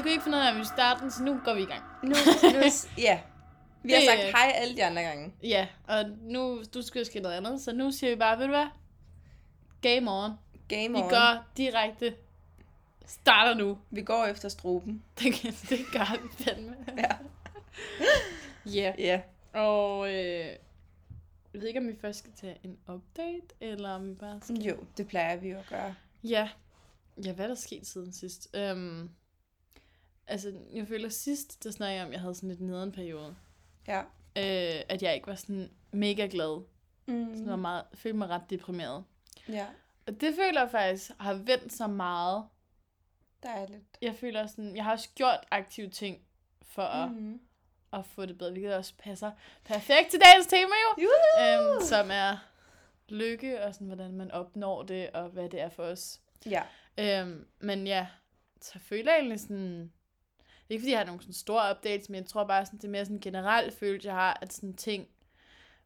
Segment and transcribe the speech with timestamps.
[0.00, 1.66] Vi kunne ikke finde ud af, at vi starter den, så nu går vi i
[1.66, 1.82] gang.
[2.02, 2.14] Nu, nu,
[3.08, 3.20] ja.
[3.82, 5.32] Vi har Det- sagt hej alle de andre gange.
[5.42, 8.50] Ja, og nu, du skal ske noget andet, så nu siger vi bare, ved du
[8.52, 8.66] hvad?
[9.82, 10.30] Game on.
[10.68, 11.08] Game Vi on.
[11.10, 12.14] går direkte.
[13.06, 13.78] Starter nu.
[13.90, 15.02] Vi går efter struben.
[15.18, 15.34] Det,
[15.68, 16.76] det gør vi fandme.
[16.96, 17.04] Ja.
[18.66, 18.92] Ja.
[18.98, 19.20] Ja.
[19.60, 20.46] Og øh,
[21.54, 24.56] jeg ved ikke, om vi først skal tage en update, eller om vi bare skal...
[24.62, 25.94] Jo, det plejer vi jo at gøre.
[26.24, 26.48] Ja.
[27.24, 28.48] Ja, hvad er der sket siden sidst?
[28.56, 29.10] Øhm,
[30.30, 33.36] altså, jeg føler sidst, der snakkede jeg om, at jeg havde sådan lidt nederen periode.
[33.88, 34.00] Ja.
[34.36, 36.62] Øh, at jeg ikke var sådan mega glad.
[37.06, 37.30] Mm.
[37.34, 39.04] Sådan var meget, følte mig ret deprimeret.
[39.48, 39.66] Ja,
[40.06, 42.44] Og det føler jeg faktisk har vendt sig meget.
[43.42, 43.84] dejligt.
[44.02, 46.18] Jeg føler sådan, jeg har også gjort aktive ting
[46.62, 47.40] for at, Mm.
[47.92, 49.30] at få det bedre, hvilket også passer
[49.64, 50.58] perfekt til dagens tema
[50.98, 51.02] jo.
[51.02, 51.72] Juhu!
[51.74, 52.36] Øhm, som er
[53.08, 56.20] lykke og sådan, hvordan man opnår det, og hvad det er for os.
[56.46, 56.62] Ja.
[56.98, 58.06] Øhm, men ja,
[58.60, 59.92] så føler jeg egentlig sådan...
[60.70, 62.90] Ikke fordi jeg har nogle sådan store updates, men jeg tror bare, sådan, det er
[62.90, 65.06] mere sådan generelt følelse, jeg har, at sådan ting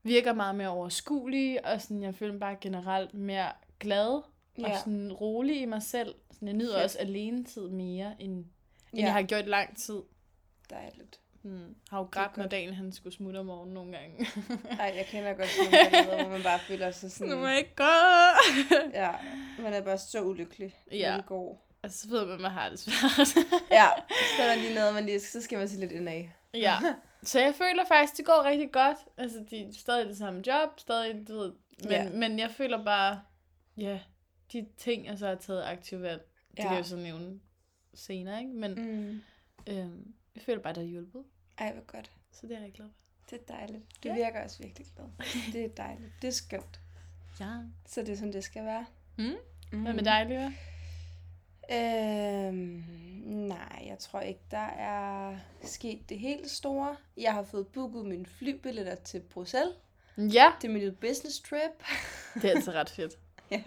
[0.03, 4.25] virker meget mere overskuelige, og sådan, jeg føler mig bare generelt mere glad og
[4.59, 4.79] Ja.
[4.79, 6.15] sådan rolig i mig selv.
[6.33, 6.85] Sådan, jeg nyder Fedt.
[6.85, 8.47] også alene tid mere, end, end
[8.95, 9.03] Ja.
[9.05, 10.03] jeg har gjort lang tid.
[10.71, 11.21] Dejligt.
[11.43, 11.77] Hmm.
[11.91, 12.47] Har jo grædt, når.
[12.47, 14.27] Daniel han skulle smutte om morgenen nogle gange.
[14.81, 17.33] Ej, jeg kender godt sådan nogle hvor man bare føler sig sådan...
[17.33, 17.85] nu må jeg ikke gå!
[18.95, 19.11] Ja,
[19.59, 21.11] man er bare så ulykkelig, Ja.
[21.11, 21.67] når det går.
[21.85, 23.37] Og så ved man, man har det svært.
[23.71, 23.87] Ja,
[24.37, 26.25] så er der lige noget, man lige, så skal man se lidt indad.
[26.55, 26.77] Ja.
[27.23, 28.97] Så jeg føler faktisk, det går rigtig godt.
[29.17, 31.53] Altså, de er stadig det samme job, stadig, du ved.
[31.83, 32.11] Men, Ja.
[32.11, 33.23] men jeg føler bare,
[33.77, 34.01] ja,
[34.53, 36.63] de ting, jeg så har taget aktivt valg, det Ja.
[36.63, 37.41] kan jeg jo så nævne
[37.95, 38.53] senere, ikke?
[38.53, 39.21] Men Mm.
[39.67, 41.25] øhm, jeg føler bare, der er hjulpet.
[41.59, 42.11] Ej, hvor godt.
[42.33, 42.97] Så det er jeg rigtig glad for.
[43.31, 43.83] Det er dejligt.
[44.05, 44.15] Du Ja.
[44.15, 45.07] virker også virkelig glad.
[45.53, 46.13] Det er dejligt.
[46.23, 46.81] Det er skønt.
[47.41, 47.53] Ja.
[47.87, 48.87] Så det er sådan, det skal være.
[49.19, 49.25] Mm.
[49.73, 49.83] Mm.
[49.83, 50.53] Hvad med dig, Lyra?
[51.73, 52.85] Øhm,
[53.27, 56.97] nej, jeg tror ikke, der er sket det helt store.
[57.17, 59.75] Jeg har fået booket mine flybilletter til Bruxelles.
[60.19, 60.53] Ja.
[60.63, 61.85] Det er min lille business trip.
[62.43, 63.19] Det er altså ret fedt.
[63.51, 63.63] ja.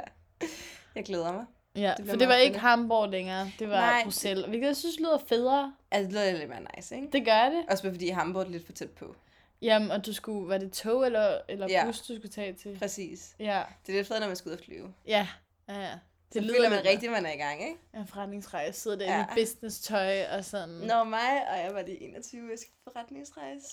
[0.95, 1.45] Jeg glæder mig.
[1.75, 2.59] Ja, bliver for det var ikke.
[2.59, 4.03] Hamburg længere, det var Nej.
[4.03, 4.45] Bruxelles.
[4.47, 5.73] Hvilket jeg synes lyder federe.
[5.91, 7.07] Altså, det lyder lidt mere nice, ikke?
[7.11, 7.65] Det gør det.
[7.69, 9.15] Også bare fordi Hamburg er lidt for tæt på.
[9.61, 11.85] Jamen, og du skulle, var det tog eller, eller Ja.
[11.85, 12.77] bus, du skulle tage til?
[12.79, 13.35] Præcis.
[13.39, 14.93] Ja, Det er lidt fedt, når man skal ud og flyve.
[15.07, 15.27] ja,
[15.69, 15.81] ja.
[15.81, 15.93] ja.
[16.33, 17.77] Det så føler man rigtigt, man er i gang, ikke?
[17.95, 19.17] En forretningsrejse, sidder der Ja.
[19.17, 19.23] ja.
[19.23, 20.69] i business tøj og sådan.
[20.69, 23.67] Nå, mig, og jeg var lige 21, jeg skal på forretningsrejse.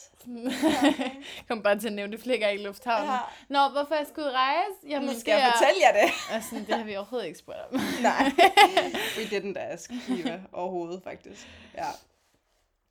[1.48, 3.10] Kom bare til at nævne det flere gange i lufthavnen.
[3.10, 3.18] Ja.
[3.48, 4.70] Nå, hvorfor jeg skulle rejse?
[4.88, 6.12] Jamen, Jamen, skal jeg fortælle jer det?
[6.30, 7.80] Altså, det har vi overhovedet ikke spurgt om.
[8.02, 8.30] Nej,
[9.18, 11.48] we didn't ask, Kiva, overhovedet faktisk.
[11.74, 11.86] Ja.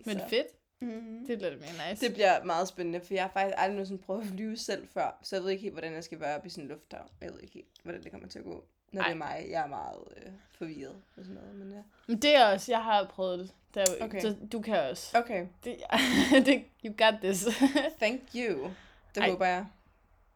[0.06, 0.26] Men Så.
[0.28, 0.48] fedt.
[0.82, 1.26] Mm.
[1.28, 2.06] Det bliver det mere nice.
[2.06, 5.20] Det bliver meget spændende, for jeg har faktisk aldrig nogensinde prøvet at flyve selv før,
[5.22, 7.08] så jeg ved ikke helt, hvordan jeg skal være oppe i sådan en lufthavn.
[7.22, 8.66] Jeg ved ikke helt, hvordan det kommer til at gå.
[8.94, 9.08] Når Ej.
[9.08, 11.82] det er mig, jeg er meget øh, forvirret og sådan noget, men ja.
[12.08, 13.82] Men det er også, jeg har prøvet det.
[13.82, 14.22] er jo, Okay.
[14.22, 15.18] så du kan også.
[15.18, 15.78] Okay, Det,
[16.46, 17.46] det, you got this.
[18.02, 18.72] thank you.
[19.16, 19.30] Det Ej.
[19.30, 19.66] håber jeg.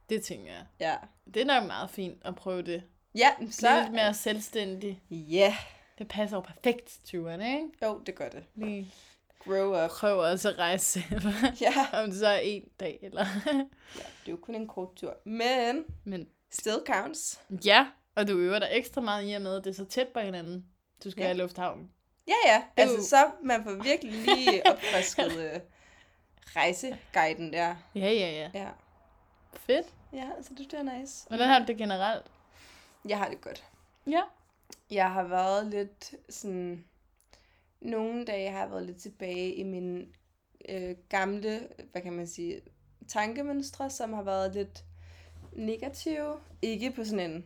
[0.09, 0.66] det tænker jeg.
[0.79, 0.95] Ja.
[1.34, 2.84] Det er nok meget fint at prøve det.
[3.16, 3.59] Ja, Så...
[3.59, 3.81] så...
[3.81, 5.01] Lidt mere selvstændig.
[5.09, 5.56] Ja,
[5.97, 7.68] Det passer jo perfekt til turen, ikke?
[7.84, 8.44] jo, det gør det.
[8.56, 8.94] Lige
[9.39, 9.89] Grow up.
[9.89, 11.22] prøve også at rejse selv.
[11.62, 11.74] Ja.
[12.03, 13.25] Om det så er en dag, eller...
[13.45, 17.41] ja, det er jo kun en kort tur, men Men still counts.
[17.66, 20.07] ja, og du øver dig ekstra meget i og med, at det er så tæt
[20.07, 20.66] på hinanden.
[21.03, 21.31] Du skal Ja.
[21.31, 21.91] i lufthavnen.
[22.28, 25.59] Ja, ja, altså jo- så man får virkelig lige opfrisket øh,
[26.56, 27.75] rejseguiden der.
[27.95, 28.50] Ja, ja, ja.
[28.53, 28.69] Ja.
[29.53, 29.88] Fedt.
[30.13, 31.27] Ja, så det er nice.
[31.27, 32.25] Hvordan har du det generelt?
[33.09, 33.63] Jeg har det godt.
[34.07, 34.22] Ja.
[34.91, 36.85] Jeg har været lidt sådan...
[37.81, 40.16] Nogle dage har jeg været lidt tilbage i min
[40.69, 42.61] øh, gamle, hvad kan man sige,
[43.07, 44.83] tankemønstre, som har været lidt
[45.53, 46.39] negative.
[46.61, 47.45] Ikke på sådan en,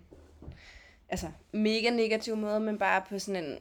[1.12, 3.60] altså mega negativ måde, men bare på sådan en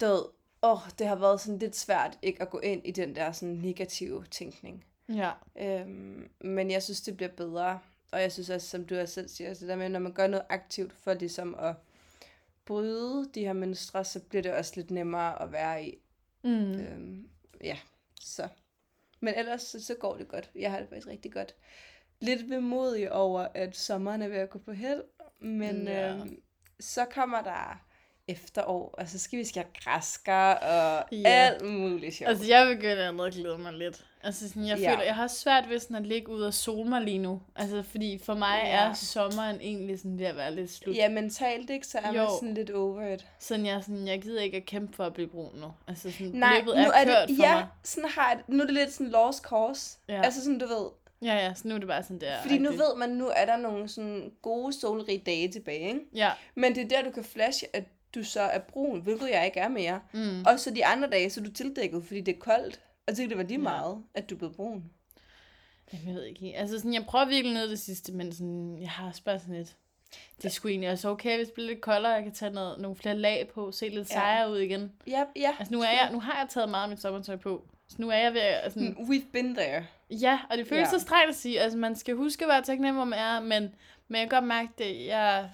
[0.00, 0.28] død.
[0.62, 3.32] Åh, oh, det har været sådan lidt svært ikke at gå ind i den der
[3.32, 4.84] sådan negative tænkning.
[5.08, 5.30] Ja.
[5.60, 7.80] Øhm, men jeg synes, det bliver bedre.
[8.12, 10.26] Og jeg synes også, som du også selv siger, så der med, når man gør
[10.26, 11.74] noget aktivt for ligesom at
[12.64, 15.98] bryde de her mønstre, så bliver det også lidt nemmere at være i.
[16.44, 16.80] Mm.
[16.80, 17.28] Øhm,
[17.60, 17.78] ja,
[18.20, 18.48] så.
[19.20, 20.50] Men ellers så, så går det godt.
[20.54, 21.54] Jeg har det faktisk rigtig godt.
[22.20, 25.02] Lidt vemodig over, at sommeren er ved at gå på held,
[25.40, 26.14] men Ja.
[26.14, 26.42] øhm,
[26.80, 27.80] så kommer der
[28.28, 31.28] efterår, og så skal vi skære græsker og Ja.
[31.28, 32.28] alt muligt sjovt.
[32.28, 34.04] Altså, jeg begynder allerede at glæde mig lidt.
[34.22, 34.90] Altså, sådan, jeg Ja.
[34.92, 37.42] føler, jeg har svært ved sådan at ligge ud og sole mig lige nu.
[37.56, 38.76] Altså, fordi for mig Ja.
[38.76, 40.96] er sommeren egentlig sådan ved at være lidt slut.
[40.96, 42.28] Ja, mentalt ikke, så er man Jo.
[42.40, 43.26] sådan lidt over it.
[43.38, 45.72] Sådan, jeg, sådan, jeg gider ikke at kæmpe for at blive brun nu.
[45.88, 47.66] Altså, sådan, Nej, løbet nu er, er kørt det, for ja, mig.
[47.84, 49.98] sådan har jeg, nu er det lidt sådan lost cause.
[50.08, 50.22] Ja.
[50.22, 50.86] Altså sådan, du ved,
[51.24, 52.42] Ja, ja, så nu er det bare sådan der.
[52.42, 56.00] fordi nu ved man, nu er der nogle sådan gode solrige dage tilbage, ikke?
[56.14, 57.84] Ja, Men det er der, du kan flashe, at
[58.14, 60.00] du så er brun, hvilket jeg ikke er mere.
[60.12, 60.44] Mm.
[60.46, 62.80] Og så de andre dage, så er du tildækket, fordi det er koldt.
[63.06, 63.62] Og så det var lige Ja.
[63.62, 64.84] meget, at du blev brun.
[65.92, 66.56] Jamen, jeg ved ikke.
[66.56, 69.54] Altså, sådan, jeg prøver virkelig ned det sidste, men sådan, jeg har også bare sådan
[69.54, 69.76] lidt...
[70.36, 72.80] Det er sgu egentlig også okay, hvis det bliver lidt koldere, jeg kan tage noget,
[72.80, 74.14] nogle flere lag på, se lidt Ja.
[74.14, 74.92] sejere ud igen.
[75.06, 75.50] Ja, ja.
[75.58, 77.66] Altså, nu, er jeg, nu har jeg taget meget af mit sommertøj på.
[77.88, 78.60] Så nu er jeg ved at...
[78.64, 79.86] Altså, Mm, We've been there.
[80.10, 80.98] Ja, og det føles ja.
[80.98, 81.60] så strengt at sige.
[81.60, 83.74] Altså, man skal huske være taknemmelig, man er, men,
[84.08, 85.06] men jeg kan godt mærke det.
[85.06, 85.50] Jeg,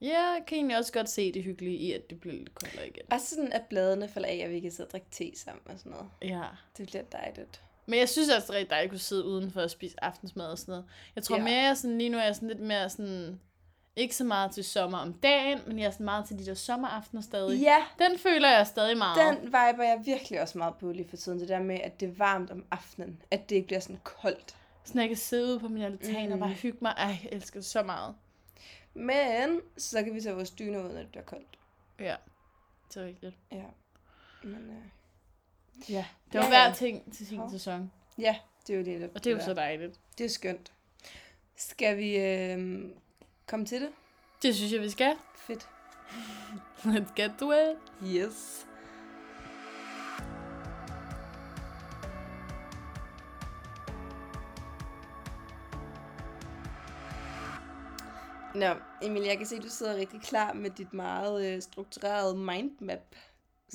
[0.00, 3.02] jeg kan egentlig også godt se det hyggelige i, at det bliver lidt koldere igen.
[3.10, 5.78] Og sådan, at bladene falder af, og vi kan sidde og drikke te sammen og
[5.78, 6.08] sådan noget.
[6.22, 6.42] Ja.
[6.78, 7.62] Det bliver dejligt.
[7.86, 10.46] Men jeg synes også, det er rigtig dejligt at kunne sidde udenfor og spise aftensmad
[10.46, 10.84] og sådan noget.
[11.16, 11.42] Jeg tror ja.
[11.44, 13.40] mere, jeg sådan, lige nu er jeg sådan lidt mere sådan...
[13.96, 16.54] Ikke så meget til sommer om dagen, men jeg er sådan meget til de der
[16.54, 17.60] sommeraftener stadig.
[17.60, 19.36] Ja, Den føler jeg stadig meget.
[19.38, 21.40] den viber jeg virkelig også meget på lige for tiden.
[21.40, 23.22] Det der med, at det er varmt om aftenen.
[23.30, 24.56] At det ikke bliver sådan koldt.
[24.84, 26.32] Sådan jeg kan sidde ude på min altan mm.
[26.32, 26.40] og Mm.
[26.40, 26.94] bare hygge mig.
[26.96, 28.14] Ej, jeg elsker det så meget.
[28.94, 31.58] Men så kan vi tage vores dyner ud, når det bliver koldt.
[32.00, 32.16] Ja,
[32.88, 33.34] det er rigtigt.
[33.52, 33.62] Ja.
[34.42, 37.50] Men øh, Ja, det var Ja, hver ting til sin Hov.
[37.50, 37.92] sæson.
[38.18, 38.36] ja,
[38.66, 39.10] det er jo det.
[39.14, 40.00] Og det er jo så dejligt.
[40.18, 40.72] Det er skønt.
[41.56, 42.84] Skal vi øh,
[43.46, 43.90] komme til det?
[44.42, 45.16] Det synes jeg, vi skal.
[45.34, 45.68] Fedt.
[46.84, 47.76] Let's get to it.
[48.04, 48.66] Yes.
[58.54, 62.36] Nå, Emil, jeg kan se, at du sidder rigtig klar med dit meget øh, strukturerede
[62.36, 63.14] mindmap.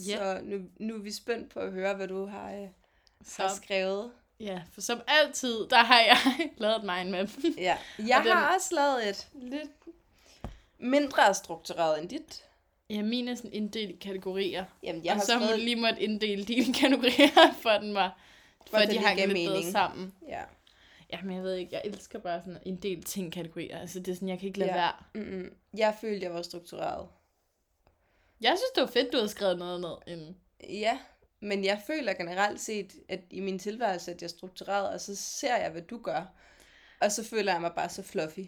[0.07, 0.18] Ja.
[0.18, 2.68] Så nu, nu er vi spændt på at høre, hvad du har, øh,
[3.38, 4.12] har skrevet.
[4.39, 6.18] Ja, for som altid, der har jeg
[6.57, 7.30] lavet et mindmap.
[7.57, 7.77] Ja,
[8.07, 9.69] jeg Og den- har også lavet et lidt
[10.80, 12.44] mindre struktureret end dit.
[12.89, 14.65] Ja, min er sådan inddelt i kategorier.
[14.83, 15.50] Jamen, jeg og har så skrevet...
[15.50, 18.18] hun lige måtte inddele dine kategorier, for den var,
[18.68, 19.71] for For de hang lidt bedre mening.
[19.71, 20.13] sammen.
[20.27, 20.44] Ja.
[21.13, 23.80] Ja, men jeg ved ikke, jeg elsker bare sådan en del ting kategorier.
[23.80, 24.75] Altså det er sådan, jeg kan ikke lade Ja.
[24.77, 24.94] være.
[25.15, 25.53] Mm-mm.
[25.77, 27.07] Jeg følte, jeg var struktureret.
[28.42, 30.38] Jeg synes, det var fedt, du havde skrevet noget ned inden.
[30.69, 31.00] Ja,
[31.41, 35.15] men jeg føler generelt set, at i min tilværelse, at jeg er struktureret, og så
[35.15, 36.25] ser jeg, hvad du gør.
[37.01, 38.39] Og så føler jeg mig bare så fluffy.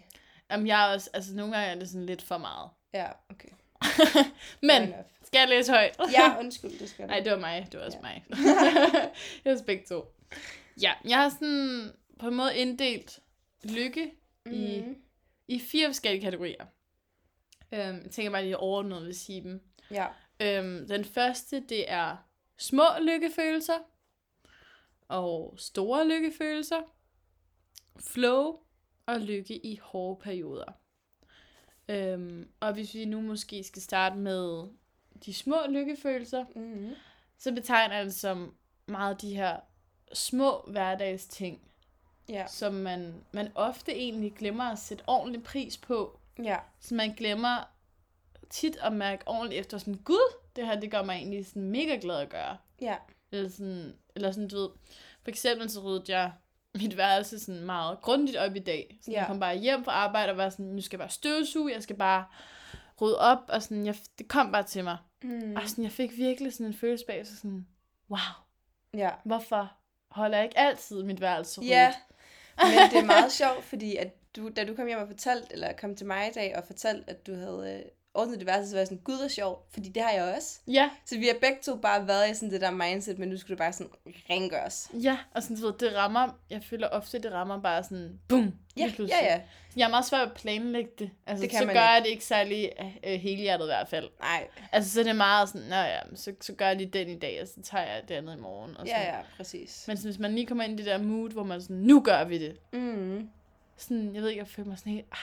[0.52, 2.70] Jamen, jeg er også, altså nogle gange er det sådan lidt for meget.
[2.94, 3.50] Ja, okay.
[4.70, 4.94] Men,
[5.24, 5.98] skal jeg læse højt?
[6.12, 7.08] Ja, undskyld, det skal du.
[7.10, 7.68] Nej, det var mig.
[7.72, 8.02] Det var også Ja.
[8.02, 8.24] mig.
[9.46, 10.06] jeg er begge to.
[10.82, 13.20] Ja, jeg har sådan på en måde inddelt
[13.64, 14.12] lykke
[14.46, 14.96] i, Mhm.
[15.48, 16.66] i fire forskellige kategorier.
[17.72, 19.62] Øhm, jeg tænker bare lige overordnet vil sige dem.
[19.92, 20.08] Ja.
[20.40, 22.18] Øhm, den første, det er
[22.62, 23.78] små lykkefølelser.
[25.08, 26.82] Og store lykkefølelser.
[28.00, 28.60] Flow
[29.06, 30.72] og lykke i hårde perioder.
[31.90, 34.68] Øhm, og hvis vi nu måske skal starte med
[35.26, 36.94] de små lykkefølelser, Mm-hmm.
[37.38, 38.56] så betegner jeg det som
[38.86, 39.60] meget de her
[40.14, 41.62] små hverdagsting,
[42.30, 42.48] Ja.
[42.48, 46.20] som man, man ofte egentlig glemmer at sætte ordentlig pris på.
[46.44, 46.58] Ja.
[46.80, 47.70] Så man glemmer
[48.50, 51.98] tit at mærke ordentligt efter sådan, gud, det her, det gør mig egentlig sådan mega
[52.02, 52.58] glad at gøre.
[52.82, 52.96] Ja.
[53.32, 54.70] Eller sådan, eller sådan, du ved,
[55.24, 56.32] for eksempel så ryddede jeg
[56.76, 58.98] mit værelse sådan meget grundigt op i dag.
[59.02, 59.18] Så Ja.
[59.20, 61.84] jeg kom bare hjem fra arbejde og var sådan, nu skal jeg bare støvsuge, jeg
[61.84, 62.26] skal bare
[63.02, 64.98] rydde op, og sådan, jeg, det kom bare til mig.
[65.24, 65.56] Mm.
[65.56, 67.68] Og sådan, jeg fik virkelig sådan en følelse bag, så sådan,
[68.10, 68.20] wow,
[68.94, 69.10] Ja.
[69.26, 69.72] hvorfor
[70.12, 71.70] holder jeg ikke altid mit værelse ryddet?
[71.72, 71.94] Ja,
[72.64, 75.74] men det er meget sjovt, fordi at du, da du kom hjem og fortalte, eller
[75.74, 78.76] kom til mig i dag og fortalte, at du havde øh, ordnet det værelse, så
[78.76, 80.60] var jeg sådan, gud, hvor sjovt, fordi det har jeg også.
[80.68, 83.38] Ja, Så vi har begge to bare været i sådan det der mindset, men nu
[83.38, 83.92] skulle det bare sådan
[84.30, 84.92] rengøres.
[84.94, 88.54] ja, og sådan, du ved, det rammer, jeg føler ofte, det rammer bare sådan, boom,
[88.78, 89.10] Ja, pludselig.
[89.22, 89.42] ja, ja.
[89.76, 91.12] Jeg er meget svær at planlægge det.
[91.28, 91.90] Altså, Det kan så man gør ikke.
[91.92, 92.72] jeg det ikke særlig
[93.04, 94.10] øh, helhjertet i hvert fald.
[94.20, 97.10] Nej, Altså, så er det meget sådan, nå ja, så, så gør jeg lige den
[97.10, 98.78] i dag, og så tager jeg det andet i morgen.
[98.78, 99.02] Og sådan.
[99.02, 99.84] ja, ja, præcis.
[99.88, 102.02] Men sådan, hvis man lige kommer ind i det der mood, hvor man sådan, nu
[102.02, 102.58] gør vi det.
[102.74, 103.30] Mm,
[103.78, 105.18] Sådan, jeg ved ikke, jeg føler mig sådan helt, ah,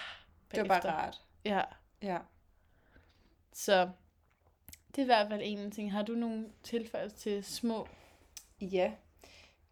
[0.50, 0.92] det var bare bagefter.
[1.02, 1.20] rart.
[1.44, 1.60] Ja,
[2.02, 2.16] Ja.
[3.58, 3.88] Så
[4.90, 5.92] det er i hvert fald en ting.
[5.92, 7.86] Har du nogle tilfælde til små?
[8.60, 8.92] Ja,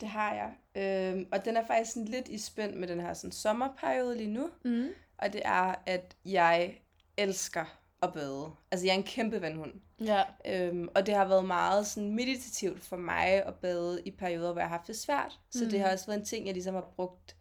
[0.00, 0.52] det har jeg.
[0.82, 4.30] Øhm, og den er faktisk sådan lidt i spænd med den her sådan sommerperiode lige
[4.30, 4.50] nu.
[4.64, 4.88] Mm.
[5.18, 6.78] Og det er, at jeg
[7.16, 7.64] elsker
[8.02, 8.50] at bade.
[8.70, 9.72] Altså, jeg er en kæmpe vandhund.
[10.00, 14.52] Ja, Øhm, og det har været meget sådan meditativt for mig at bade i perioder,
[14.52, 15.40] hvor jeg har haft det svært.
[15.50, 15.70] Så mm.
[15.70, 15.84] det Mm.
[15.84, 17.35] har også været en ting, jeg ligesom har brugt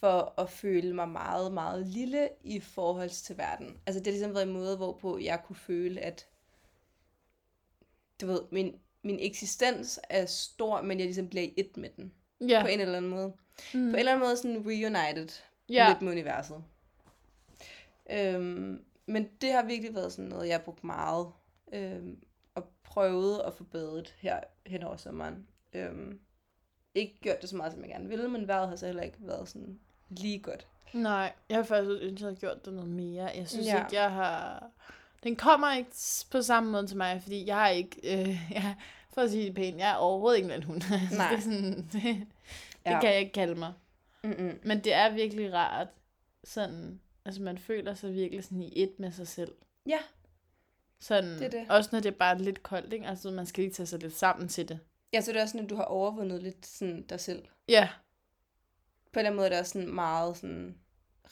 [0.00, 3.78] for at føle mig meget, meget lille i forhold til verden.
[3.86, 6.26] Altså det har ligesom været en måde, hvorpå jeg kunne føle, at
[8.20, 12.12] du ved, min, min eksistens er stor, men jeg ligesom bliver i et med den.
[12.48, 12.62] ja.
[12.62, 13.28] På en eller anden måde.
[13.28, 13.36] mm.
[13.72, 15.28] På en eller anden måde sådan reunited
[15.68, 15.88] ja.
[15.88, 16.64] lidt med universet.
[18.10, 21.32] Øhm, men det har virkelig været sådan noget, jeg har brugt meget.
[21.72, 22.22] Øhm,
[22.54, 25.46] og prøvet at badet her hen over sommeren.
[25.72, 26.20] Øhm,
[26.96, 29.16] ikke gjort det så meget, som jeg gerne ville, men vejret har så heller ikke
[29.20, 30.66] været sådan lige godt.
[30.92, 33.24] Nej, jeg har faktisk ønsket, at jeg havde gjort det noget mere.
[33.34, 33.84] Jeg synes Ja.
[33.84, 34.70] ikke, jeg har...
[35.22, 35.90] Den kommer ikke
[36.30, 38.76] på samme måde til mig, fordi jeg er ikke, øh, jeg,
[39.14, 40.82] for at sige det pænt, jeg er overhovedet ikke en hund.
[40.92, 41.28] Altså, Nej.
[41.30, 42.26] det, er sådan, det, det
[42.86, 43.00] Ja.
[43.00, 43.72] kan jeg ikke kalde mig.
[44.24, 44.58] Mm-mm.
[44.64, 45.88] Men det er virkelig rart,
[46.44, 49.52] sådan, altså man føler sig virkelig sådan i et med sig selv.
[49.86, 49.98] Ja,
[51.00, 51.66] Sådan, Det er det.
[51.70, 53.06] Også når det er bare lidt koldt, ikke?
[53.06, 54.78] Altså man skal lige tage sig lidt sammen til det.
[55.16, 57.44] Jeg så det er også sådan, at du har overvundet lidt sådan dig selv.
[57.68, 57.88] Ja,
[59.12, 60.78] På den måde er det også sådan meget sådan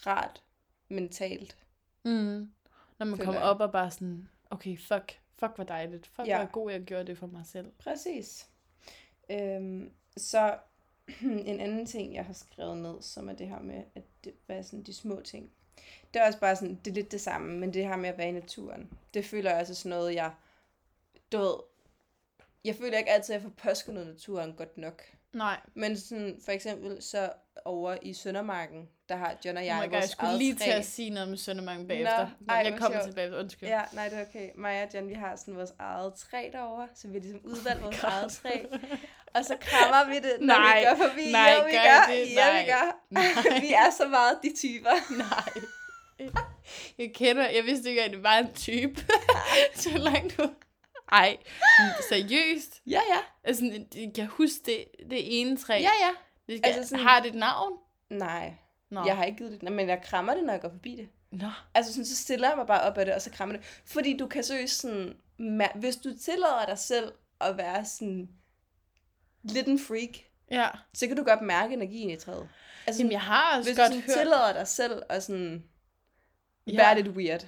[0.07, 0.43] rart
[0.89, 1.57] mentalt.
[2.03, 2.51] mm.
[2.99, 6.07] når man kommer op og bare sådan, okay, fuck, fuck hvor dejligt.
[6.07, 6.37] Fuck, Ja.
[6.39, 7.73] hvor god jeg gjorde det for mig selv.
[7.79, 8.49] Præcis.
[9.31, 10.59] Øhm, så
[11.47, 14.57] en anden ting, jeg har skrevet ned, som er det her med, at det, hvad
[14.59, 15.51] er sådan de små ting.
[16.15, 18.19] Det er også bare sådan, det er lidt det samme, men det her med at
[18.19, 18.93] være i naturen.
[19.15, 20.33] Det føler jeg altså sådan noget, jeg,
[21.33, 21.55] du ved,
[22.65, 25.03] jeg føler ikke altid, at jeg får påskundet naturen godt nok.
[25.33, 27.31] Nej, Men sådan, for eksempel så
[27.65, 30.39] over i Søndermarken, der har John og oh jeg my God, jeg vores skulle eget
[30.39, 30.65] lige træ.
[30.65, 32.19] til at sige noget med Søndermarken bagefter.
[32.41, 33.69] Nå, ej, jeg kommer tilbage, undskyld.
[33.69, 34.51] Ja, nej, det er okay.
[34.55, 37.83] Mig og Jan, vi har sådan vores eget træ derovre, så vi har ligesom udvalgt
[37.83, 38.09] vores God.
[38.11, 38.65] eget træ.
[39.35, 41.33] Og så krammer vi det, når Nej, vi går forbi.
[41.33, 42.13] nej, jo, vi gør gør.
[42.15, 42.33] Det?
[42.35, 43.05] Ja, Nej, vi gør.
[43.11, 43.61] nej.
[43.67, 44.91] vi er så meget de typer.
[45.27, 45.63] Nej.
[46.99, 49.01] Jeg kender, jeg vidste ikke, at det var en type.
[49.75, 50.51] så langt du...
[51.13, 51.37] Ej,
[52.09, 52.83] seriøst.
[52.87, 53.19] Ja, ja.
[53.45, 55.75] Altså, jeg kan huske det, det ene træ.
[55.75, 56.11] Ja, ja.
[56.49, 57.05] det skal, altså sådan-.
[57.07, 57.79] Har det et navn?
[58.11, 58.55] Nej,
[58.91, 59.05] Nå.
[59.07, 59.73] jeg har ikke givet det.
[59.73, 61.09] Men jeg krammer det, når jeg går forbi det.
[61.31, 61.49] Nå.
[61.75, 63.83] Altså sådan, så stiller jeg mig bare op af det, og så krammer det.
[63.87, 65.17] Fordi du kan seriøst sådan...
[65.75, 68.29] Hvis du tillader dig selv at være sådan
[69.43, 70.11] lidt en freak,
[70.51, 70.69] Ja.
[70.95, 72.49] så kan du godt mærke energien i træet.
[72.87, 74.17] Altså, Jamen, jeg har også hvis du godt sådan hørt...
[74.19, 75.65] tillader dig selv at sådan
[76.67, 76.77] Ja.
[76.77, 77.47] være lidt weird.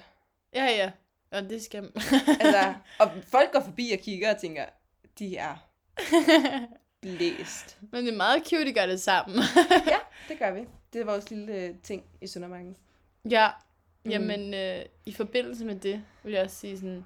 [0.53, 0.91] Ja, ja.
[1.31, 1.91] Og det skal...
[2.39, 4.65] Altså, og folk går forbi og kigger og tænker,
[5.19, 5.55] de er
[7.01, 7.77] blæst.
[7.91, 9.39] Men det er meget cute, at I gør det sammen.
[9.87, 9.97] Ja,
[10.29, 10.65] det gør vi.
[10.93, 12.77] Det er vores lille øh, ting i Søndermarken.
[13.29, 13.49] ja.
[14.03, 14.11] Mm.
[14.11, 17.05] Jamen, øh, i forbindelse med det, vil jeg også sige sådan,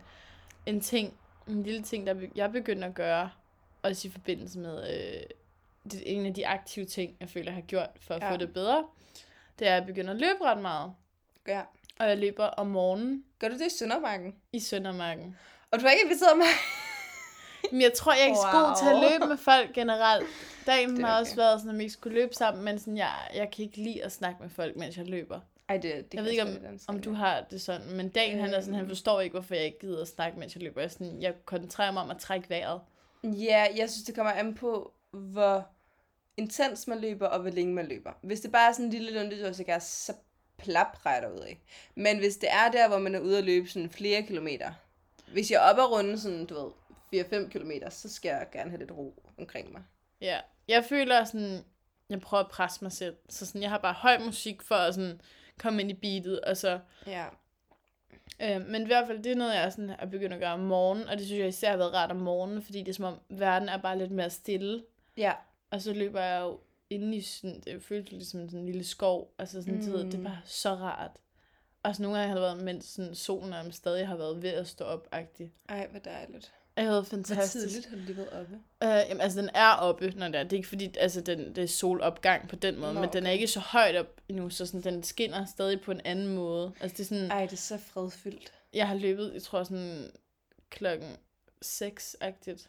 [0.66, 1.14] en ting,
[1.48, 3.30] en lille ting, der jeg begynder at gøre,
[3.82, 5.24] også i forbindelse med, øh,
[5.92, 8.32] det en af de aktive ting, jeg føler, jeg har gjort for at ja.
[8.32, 8.86] få det bedre,
[9.60, 10.94] det er, at jeg begynder at løbe ret meget.
[11.48, 11.62] Ja.
[12.02, 14.36] Og jeg løber om morgenen Gør du det i Søndermarken?
[14.54, 15.38] i Søndermarken.
[15.72, 16.48] Og du har ikke inviteret mig?
[17.72, 19.04] Men jeg tror, jeg er ikke så god til at Wow.
[19.12, 20.28] løbe med folk generelt.
[20.68, 21.22] Dagen Det er har okay.
[21.22, 23.78] også været sådan, at vi ikke skulle løbe sammen, men sådan, jeg, jeg kan ikke
[23.78, 25.40] lide at snakke med folk, mens jeg løber.
[25.70, 28.54] Ej, det, det Jeg ved ikke, om, om du har det sådan, men dagen han
[28.54, 28.90] er sådan, han Øhm.
[28.90, 30.82] forstår ikke, hvorfor jeg ikke gider at snakke, mens jeg løber.
[30.82, 32.82] Jeg, er sådan, jeg koncentrerer mig om at trække vejret.
[33.24, 35.68] Ja, jeg synes, det kommer an på, hvor
[36.38, 38.12] intens man løber, og hvor længe man løber.
[38.22, 40.14] Hvis det bare er sådan en lille lundetur, så så
[40.64, 41.60] plapre ud af.
[41.96, 44.72] Men hvis det er der, hvor man er ude at løbe sådan flere kilometer,
[45.34, 46.72] hvis jeg er oppe og runde sådan, du ved,
[47.24, 49.82] 4-5 kilometer, så skal jeg gerne have lidt ro omkring mig.
[50.22, 51.60] Ja, jeg føler sådan,
[52.10, 53.16] jeg prøver at presse mig selv.
[53.30, 55.22] Så sådan, jeg har bare høj musik for at sådan
[55.60, 57.26] komme ind i beatet, og så Ja.
[58.40, 60.60] Øh, men i hvert fald, det er noget, jeg sådan er begyndt at gøre om
[60.60, 63.06] morgenen, og det synes jeg især har været rart om morgenen, fordi det er som
[63.06, 64.84] om, verden er bare lidt mere stille.
[65.18, 65.34] Ja.
[65.72, 66.60] Og så løber jeg jo
[66.92, 69.82] inde i sådan, det føles ligesom sådan en lille skov, altså sådan, mm.
[69.82, 71.12] det, det bare så rart.
[71.84, 74.50] Og så nogle gange har det været, mens sådan, solen nærmest stadig har været ved
[74.50, 75.48] at stå op -agtig.
[75.70, 76.54] Ej, hvor dejligt.
[76.76, 77.68] Jeg havde Hvor fantastisk.
[77.68, 78.60] tidligt har du lige været oppe?
[78.84, 80.44] Øh, jamen, altså, den er oppe, når det er.
[80.44, 83.24] Det er ikke fordi, altså, den, det er solopgang på den måde, Nå, men den
[83.24, 83.34] er okay.
[83.34, 86.74] ikke så højt op endnu, så sådan, den skinner stadig på en anden måde.
[86.80, 88.54] Altså, det er sådan, Ej, det er så fredfyldt.
[88.74, 90.12] jeg har løbet, jeg tror sådan
[90.70, 91.18] klokken
[91.66, 92.68] 6-agtigt.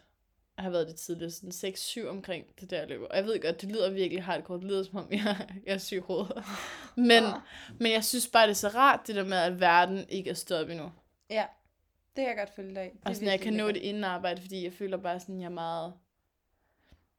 [0.57, 1.73] Har været det tidligt, sådan
[2.05, 3.07] 6-7 omkring det der løber.
[3.07, 4.57] Og jeg ved godt, det lyder virkelig hardcore.
[4.57, 6.43] Det lyder som om, jeg, jeg er syg i hovedet.
[6.95, 7.39] Men, Ah.
[7.79, 10.59] men jeg synes bare, det er så rart, det der med, at verden ikke er
[10.61, 10.91] op endnu.
[11.29, 11.45] Ja,
[12.15, 14.63] det kan jeg godt følge dig Og sådan, jeg kan nå det inden arbejde, fordi
[14.63, 15.93] jeg føler bare sådan, jeg er meget...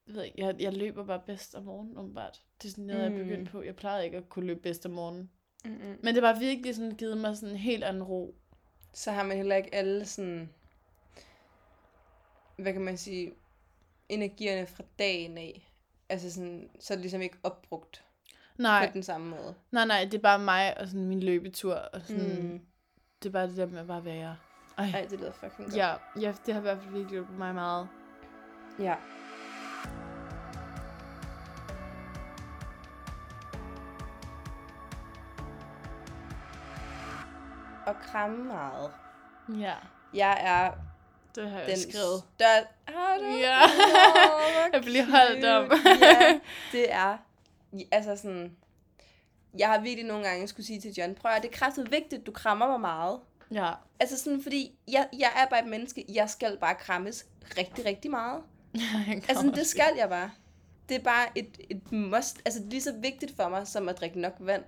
[0.06, 2.40] Jeg, ved ikke, jeg, jeg løber bare bedst om morgenen, åbenbart.
[2.62, 3.16] Det er sådan noget, mm.
[3.18, 3.62] jeg er begyndt på.
[3.62, 5.30] Jeg plejede ikke at kunne løbe bedst om morgenen.
[5.64, 5.98] Mm-mm.
[6.02, 8.34] Men det var virkelig sådan givet mig sådan en helt anden ro.
[8.92, 10.50] Så har man heller ikke alle sådan,
[12.56, 13.32] hvad kan man sige,
[14.08, 15.70] energierne fra dagen af.
[16.08, 18.04] Altså sådan, så er det ligesom ikke opbrugt
[18.58, 19.54] Nej, på den samme måde.
[19.72, 21.74] nej, nej, det er bare mig og sådan min løbetur.
[21.74, 22.60] Og sådan, Mm.
[23.22, 24.36] Det er bare det der med at bare være.
[24.78, 24.84] Ej.
[24.94, 25.76] Ej, det lyder fucking godt.
[25.76, 27.88] Ja, ja, det har i hvert fald virkelig hjulpet mig meget.
[28.78, 28.94] ja.
[37.86, 38.90] Og kramme meget.
[39.58, 39.74] Ja,
[40.14, 40.72] Jeg er
[41.34, 42.22] det har jeg den skrevet.
[42.34, 42.68] største...
[42.88, 43.24] Har du?
[43.24, 43.58] Ja.
[44.72, 45.72] Jeg bliver holdt om.
[46.00, 46.40] ja,
[46.72, 47.16] det er...
[47.90, 48.56] Altså sådan...
[49.58, 52.26] Jeg har virkelig nogle gange skulle sige til John, prøv at det er kraftigt vigtigt,
[52.26, 53.20] du krammer mig meget.
[53.50, 53.72] Ja.
[54.00, 57.26] Altså sådan, fordi jeg, jeg er bare et menneske, jeg skal bare krammes
[57.58, 58.42] rigtig, rigtig meget.
[59.28, 60.30] Altså sådan, det skal jeg bare.
[60.88, 62.42] Det er bare et, et must.
[62.44, 64.64] Altså det er lige så vigtigt for mig, som at drikke nok vand.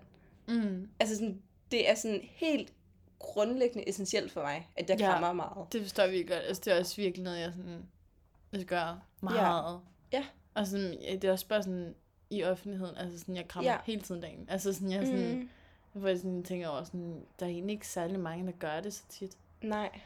[0.49, 0.89] Mm.
[1.01, 2.73] Altså sådan, det er sådan helt
[3.19, 5.11] grundlæggende essentielt for mig, at jeg Ja.
[5.11, 5.73] krammer meget.
[5.73, 6.33] Det forstår vi godt.
[6.33, 7.87] Altså, det er også virkelig noget, jeg sådan,
[8.53, 9.81] jeg gør meget.
[10.13, 10.25] Ja.
[10.55, 11.95] Og sådan, ja, det er også bare sådan,
[12.31, 13.75] i offentligheden, altså sådan, jeg krammer Ja.
[13.77, 13.81] ja.
[13.85, 14.47] hele tiden dagen.
[14.51, 15.49] Altså sådan, jeg, sådan,
[15.95, 16.07] Mm.
[16.07, 19.03] jeg sådan tænker over, sådan, der er egentlig ikke særlig mange, der gør det så
[19.09, 19.37] tit.
[19.63, 20.01] Nej.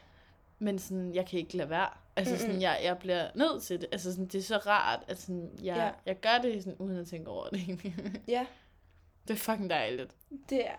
[0.58, 1.88] Men sådan, jeg kan ikke lade være.
[2.16, 2.62] Altså sådan, Mm-mm.
[2.62, 3.88] jeg, jeg bliver nødt til det.
[3.92, 5.84] Altså sådan, det er så rart, at sådan, jeg, Ja.
[5.84, 5.90] ja.
[6.06, 7.94] jeg gør det sådan, uden at tænke over det egentlig.
[8.28, 8.46] Ja,
[9.28, 10.14] det er fucking dejligt.
[10.48, 10.74] det er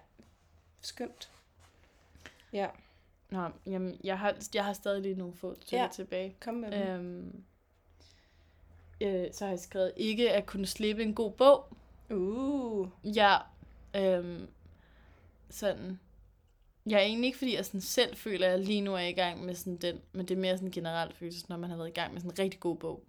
[0.81, 1.30] skønt.
[2.53, 2.67] Ja,
[3.31, 5.89] Nå, jamen, jeg har, jeg har stadig lige nogle få stykker Ja.
[5.91, 6.35] tilbage.
[6.39, 6.87] kom med dem.
[6.87, 7.43] Øhm,
[9.01, 11.77] øh, så har jeg skrevet, ikke at kunne slippe en god bog.
[12.09, 12.87] Uh.
[13.03, 13.37] Ja,
[13.95, 14.47] øhm,
[15.49, 15.99] sådan.
[16.85, 19.11] Jeg er egentlig ikke, fordi jeg sådan selv føler, at jeg lige nu er i
[19.11, 21.77] gang med sådan den, men det er mere sådan en generel følelse, når man har
[21.77, 23.03] været i gang med sådan en rigtig god bog.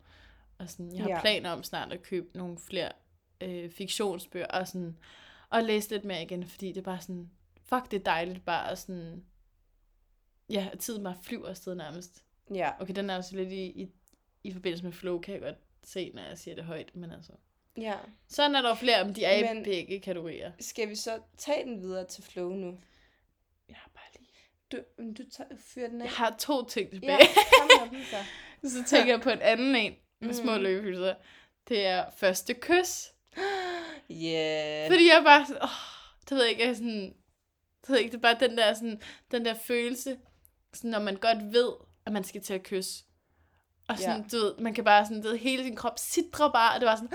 [0.58, 1.20] Og sådan, jeg har ja.
[1.20, 2.92] planer om snart at købe nogle flere
[3.40, 4.96] øh, fiktionsbøger, og sådan,
[5.50, 7.30] og læse lidt mere igen, fordi det er bare sådan,
[7.64, 9.24] fuck, det er dejligt bare at sådan,
[10.50, 12.24] ja, tiden bare flyver afsted nærmest.
[12.54, 12.70] Ja.
[12.80, 13.88] Okay, den er også lidt i, i,
[14.44, 17.32] i forbindelse med flow, kan jeg godt se, når jeg siger det højt, men altså.
[17.76, 17.94] Ja.
[18.28, 20.52] Sådan er der flere, men de er Men- begge kategorier.
[20.60, 22.78] Skal vi så tage den videre til flow nu?
[23.68, 24.28] Jeg har bare lige...
[24.72, 26.04] Du, men du tager, fyrer den af.
[26.04, 27.12] Jeg har to ting tilbage.
[27.18, 27.26] ja,
[27.60, 28.16] kom med dem så.
[28.76, 30.62] så tænker jeg på en anden en med små Mhm.
[30.62, 31.14] løbehylser.
[31.68, 33.08] Det er første kys.
[34.10, 34.90] Yeah.
[34.90, 35.68] Fordi jeg bare åh,
[36.28, 37.14] det ved jeg ikke, jeg er sådan,
[37.80, 40.18] det ved jeg ikke, det er bare den der, sådan, den der følelse,
[40.74, 41.72] sådan, når man godt ved,
[42.06, 43.04] at man skal til at kysse.
[43.88, 44.26] Og sådan, Ja.
[44.32, 46.86] du ved, man kan bare sådan, du ved, hele din krop sidder bare, og det
[46.86, 47.10] var sådan,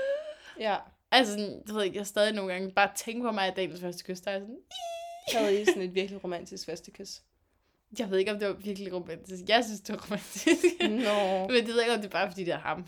[0.66, 0.76] Ja.
[1.10, 3.80] altså sådan, du ved ikke, jeg stadig nogle gange bare tænker på mig, at dagens
[3.80, 4.58] første kys, der er sådan,
[5.32, 7.20] Havde I sådan et virkelig romantisk første kys?
[7.98, 9.42] jeg ved ikke, om det var virkelig romantisk.
[9.48, 10.64] Jeg synes, det var romantisk.
[10.80, 11.46] No.
[11.46, 12.86] Men det ved ikke, om det er bare, fordi det er ham.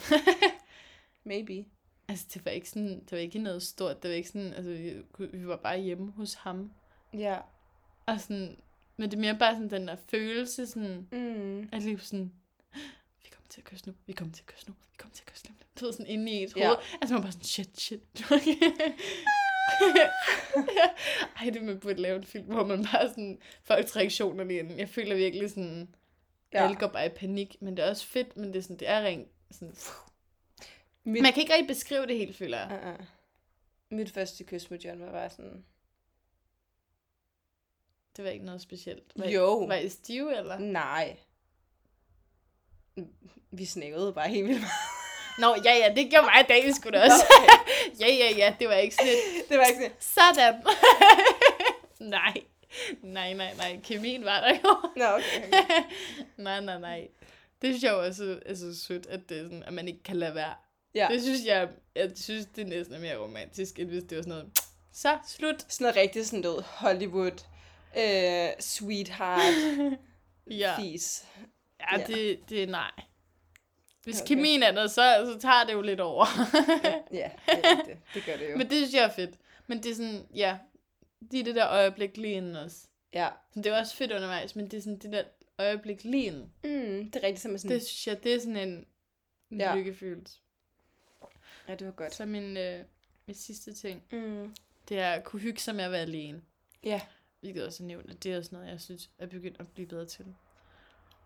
[1.24, 1.64] Maybe.
[2.08, 4.02] altså, det var ikke sådan, det var ikke noget stort.
[4.02, 5.02] Det var ikke sådan, altså, vi,
[5.38, 6.72] vi var bare hjemme hos ham.
[7.14, 7.38] Ja.
[8.06, 8.56] Og sådan,
[8.98, 11.68] men det er mere bare sådan den der følelse, sådan, Mm.
[11.72, 12.32] at lige sådan,
[13.22, 15.22] vi kommer til at kysse nu, vi kommer til at kysse nu, vi kommer til
[15.26, 15.54] at kysse nu.
[15.80, 16.66] Du ved, sådan inde i et Ja.
[16.66, 16.78] hoved.
[17.00, 18.00] Altså, man bare sådan, shit, shit.
[21.40, 24.78] Ej, det man burde lave en film, hvor man bare sådan, folks reaktioner lige inden.
[24.78, 25.88] Jeg føler virkelig sådan.
[26.52, 26.64] Ja.
[26.64, 28.88] alle går bare i panik, men det er også fedt, men det er sådan, det
[28.88, 29.74] er rent sådan,
[31.04, 32.96] Mit, man kan ikke rigtig beskrive det helt, føler jeg.
[32.98, 33.04] uh-uh.
[33.90, 35.64] Mit første kys med John var bare sådan...
[38.18, 39.12] Det var ikke noget specielt.
[39.16, 39.58] Var, Jo.
[39.58, 40.58] Var I stive, eller?
[40.58, 41.16] Nej.
[43.50, 44.72] Vi snakkede bare helt vildt meget.
[45.38, 47.24] Nå, ja, ja, det gjorde mig i dag, sgu da også.
[48.00, 50.34] ja, ja, ja, det var ikke sådan et, Det var ikke sådan...
[50.34, 50.54] sådan.
[52.16, 52.34] nej.
[53.02, 53.80] Nej, nej, nej.
[53.84, 54.76] Kemien var der jo.
[54.96, 55.46] Nå, okay.
[55.48, 55.82] okay.
[56.46, 57.08] nej, nej, nej.
[57.62, 60.02] Det synes jeg jo også er så sødt, at, det er sådan, at man ikke
[60.02, 60.54] kan lade være.
[60.94, 61.08] Ja.
[61.10, 64.38] Det synes jeg, jeg synes, det er næsten mere romantisk, end hvis det var sådan
[64.38, 64.50] noget,
[64.92, 65.64] så slut.
[65.68, 67.44] Sådan noget rigtig sådan noget Hollywood,
[67.98, 69.54] øh, sweetheart,
[70.50, 71.26] Ja, fis.
[71.80, 72.04] ja Ja.
[72.06, 72.90] det, det er nej.
[74.04, 74.34] Hvis Okay.
[74.34, 76.26] kemien er der, så, så tager det jo lidt over.
[77.12, 77.98] Ja, det er rigtigt.
[78.14, 78.56] Det gør det jo.
[78.56, 79.30] Men det synes jeg er fedt.
[79.66, 80.58] Men det er sådan, ja,
[81.30, 82.76] det er det der øjeblik lige inden også.
[83.12, 83.28] Ja.
[83.54, 85.22] Så det er også fedt undervejs, men det er sådan det der
[85.58, 86.52] øjeblik lige inden.
[86.64, 87.74] Mm, det er rigtigt, som er sådan...
[87.74, 88.86] Det synes jeg, det er sådan en,
[89.50, 89.70] en Ja.
[89.70, 89.76] ja.
[89.76, 90.36] lykkefølelse.
[91.68, 92.14] Ja, det var godt.
[92.14, 92.84] Så min, øh,
[93.26, 94.54] min sidste ting, Mm.
[94.88, 96.42] det er at kunne hygge sig med at være alene.
[96.84, 97.00] Ja.
[97.40, 99.88] Hvilket også er nævnt, at det er også noget, jeg synes er begyndt at blive
[99.88, 100.24] bedre til.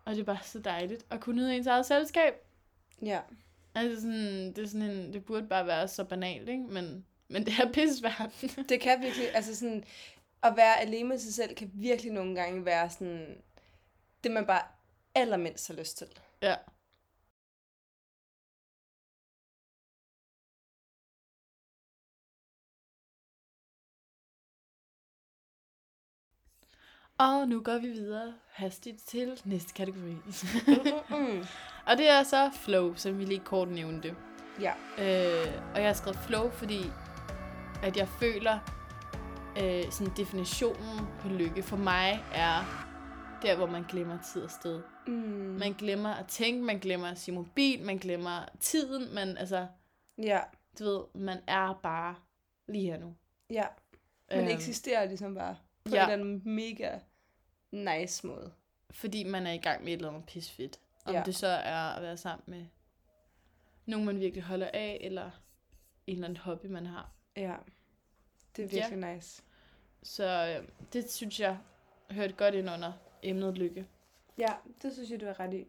[0.05, 2.35] Og det er bare så dejligt at kunne nyde ens eget selskab.
[3.03, 3.21] Ja.
[3.75, 6.63] Altså sådan, det, er sådan en, det burde bare være så banalt, ikke?
[6.63, 8.45] Men, men det er pissvært.
[8.69, 9.85] Det kan virkelig, altså sådan,
[10.43, 13.43] at være alene med sig selv, kan virkelig nogle gange være sådan,
[14.25, 14.63] det man bare
[15.15, 16.07] allermindst har lyst til.
[16.43, 16.55] ja.
[27.23, 30.17] Og nu går vi videre hastigt til næste kategori.
[31.11, 31.45] Mm.
[31.89, 34.17] og det er så flow, som vi lige kort nævnte.
[34.61, 34.73] Ja.
[34.99, 36.81] Øh, og jeg har skrevet flow, fordi
[37.83, 38.59] at jeg føler,
[39.63, 42.89] øh, sådan definitionen på lykke for mig er
[43.43, 44.83] der, hvor man glemmer tid og sted.
[45.07, 45.13] Mm.
[45.59, 49.67] Man glemmer at tænke, man glemmer at sige mobil, man glemmer tiden, man, altså,
[50.19, 50.41] Ja.
[50.79, 52.15] du ved, man er bare
[52.69, 53.15] lige her nu.
[53.51, 53.65] Ja.
[54.31, 56.05] Man Øhm, eksisterer ligesom bare på ja.
[56.05, 56.99] en eller anden mega
[57.73, 58.53] nice måde.
[58.91, 60.81] Fordi man er i gang med et eller andet pisfedt.
[61.05, 61.19] Om Ja.
[61.19, 61.25] ja.
[61.25, 62.67] det så er at være sammen med
[63.87, 65.31] nogen, man virkelig holder af, eller
[66.07, 67.11] en eller anden hobby, man har.
[67.37, 67.55] Ja.
[68.57, 68.89] Det er Ja.
[68.89, 69.43] virkelig nice.
[70.03, 71.59] Så øh, det synes jeg
[72.11, 73.87] hørte godt ind under emnet lykke.
[74.39, 75.67] Ja, det synes jeg, du er ret i.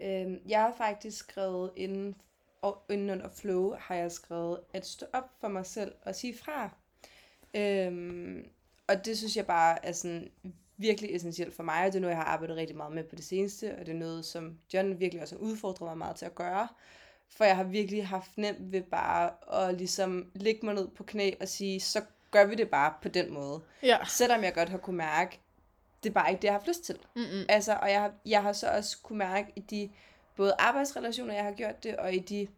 [0.00, 2.14] Øhm, jeg har faktisk skrevet inden,
[2.62, 6.38] og inden under flow, har jeg skrevet at stå op for mig selv og sige
[6.38, 6.70] fra.
[7.54, 8.50] Øhm,
[8.88, 10.32] og det synes jeg bare er sådan
[10.76, 13.16] virkelig essentielt for mig, og det er noget, jeg har arbejdet rigtig meget med på
[13.16, 16.26] det seneste, og det er noget, som John virkelig også har udfordret mig meget til
[16.26, 16.68] at gøre.
[17.28, 21.30] For jeg har virkelig haft nemt ved bare at ligesom lægge mig ned på knæ
[21.40, 23.60] og sige, så gør vi det bare på den måde.
[23.82, 23.98] Ja.
[24.08, 25.40] Selvom jeg godt har kunne mærke,
[26.02, 26.98] det er bare ikke det, jeg har haft lyst til.
[27.16, 27.44] Mm-mm.
[27.48, 29.90] Altså, og jeg har, jeg har så også kunne mærke i de
[30.36, 32.48] både arbejdsrelationer, jeg har gjort det, og i de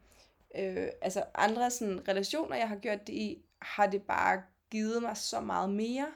[0.58, 5.16] øh, altså andre sådan, relationer, jeg har gjort det i, har det bare givet mig
[5.16, 6.06] så meget mere,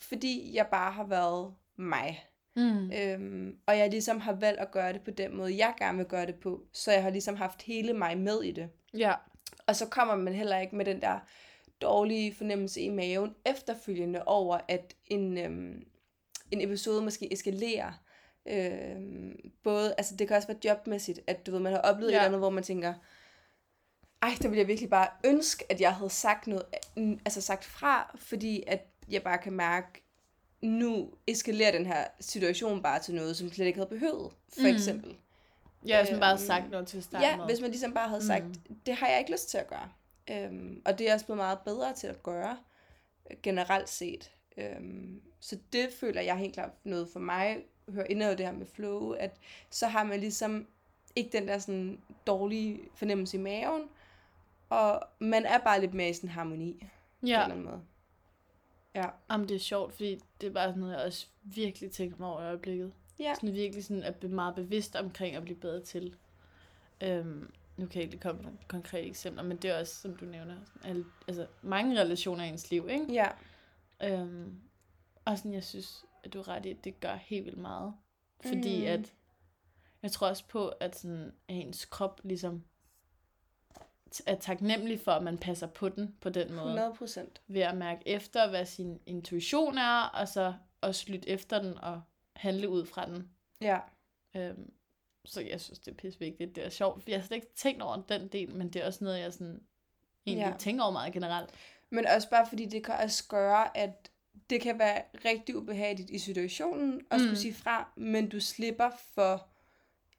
[0.00, 2.24] fordi jeg bare har været mig.
[2.56, 2.92] Mm.
[2.92, 6.06] Øhm, og jeg ligesom har valgt at gøre det på den måde, jeg gerne vil
[6.06, 8.68] gøre det på, så jeg har ligesom haft hele mig med i det.
[8.94, 9.14] Ja.
[9.66, 11.18] Og så kommer man heller ikke med den der
[11.80, 15.84] dårlige fornemmelse i maven efterfølgende over, at en, øhm,
[16.50, 17.92] en episode måske eskalerer.
[18.48, 22.16] Øhm, både, altså det kan også være jobmæssigt, at du ved, man har oplevet ja.
[22.16, 22.94] et eller andet, hvor man tænker,
[24.22, 26.64] ej, der ville jeg virkelig bare ønske, at jeg havde sagt noget,
[26.96, 29.86] altså sagt fra, fordi at jeg bare kan mærke,
[30.62, 34.66] nu eskalerer den her situation bare til noget, som slet ikke havde behøvet, for Mm.
[34.66, 35.16] eksempel.
[35.86, 37.44] Jeg har sådan bare Øhm, sagt noget til at starte Ja, med.
[37.46, 38.54] hvis man ligesom bare havde sagt, mm.
[38.86, 39.88] det har jeg ikke lyst til at gøre.
[40.30, 42.58] Øhm, og det er også blevet meget bedre til at gøre,
[43.30, 44.30] øh, generelt set.
[44.56, 48.52] Øhm, så det føler jeg helt klart noget for mig, hører ind over det her
[48.52, 49.36] med flow, at
[49.70, 50.66] så har man ligesom
[51.16, 53.82] ikke den der sådan dårlige fornemmelse i maven,
[54.68, 56.86] og man er bare lidt mere i sådan harmoni, ja.
[56.86, 56.86] på
[57.22, 57.80] en Ja, eller anden måde.
[58.94, 59.06] Ja.
[59.30, 62.28] Jamen, det er sjovt, fordi det er bare sådan noget, jeg også virkelig tænker mig
[62.28, 62.92] over i øjeblikket.
[63.18, 63.34] Ja.
[63.34, 66.16] Sådan virkelig sådan at blive meget bevidst omkring at blive bedre til.
[67.00, 70.24] Øhm, nu kan jeg ikke komme med konkrete eksempler, men det er også, som du
[70.24, 73.12] nævner, alle, altså mange relationer i ens liv, ikke?
[73.12, 73.28] Ja.
[74.02, 74.60] Øhm,
[75.24, 77.94] og sådan, jeg synes, at du er ret i, at det gør helt vildt meget.
[78.40, 78.86] Fordi Mm.
[78.86, 79.12] at,
[80.02, 82.64] jeg tror også på, at sådan, at ens krop ligesom
[84.26, 86.60] er taknemmelig for, at man passer på den på den måde.
[86.66, 87.40] 100 procent.
[87.48, 92.02] Ved at mærke efter, hvad sin intuition er, og så også lytte efter den og
[92.36, 93.30] handle ud fra den.
[93.60, 93.78] Ja.
[94.36, 94.72] Øhm,
[95.24, 96.56] så jeg synes, det er pisse vigtigt.
[96.56, 99.04] Det er sjovt, jeg har slet ikke tænkt over den del, men det er også
[99.04, 99.62] noget, jeg sådan,
[100.26, 100.56] egentlig Ja.
[100.58, 101.50] tænker over meget generelt.
[101.90, 104.10] Men også bare fordi det kan også gøre, at
[104.50, 107.36] det kan være rigtig ubehageligt i situationen at skulle Mm.
[107.36, 109.46] sige fra, men du slipper for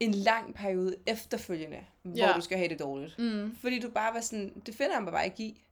[0.04, 2.32] en lang periode efterfølgende, hvor Ja.
[2.36, 3.18] du skal have det dårligt.
[3.18, 3.56] Mm.
[3.60, 5.64] Fordi du bare var sådan, det finder mig bare ikke i.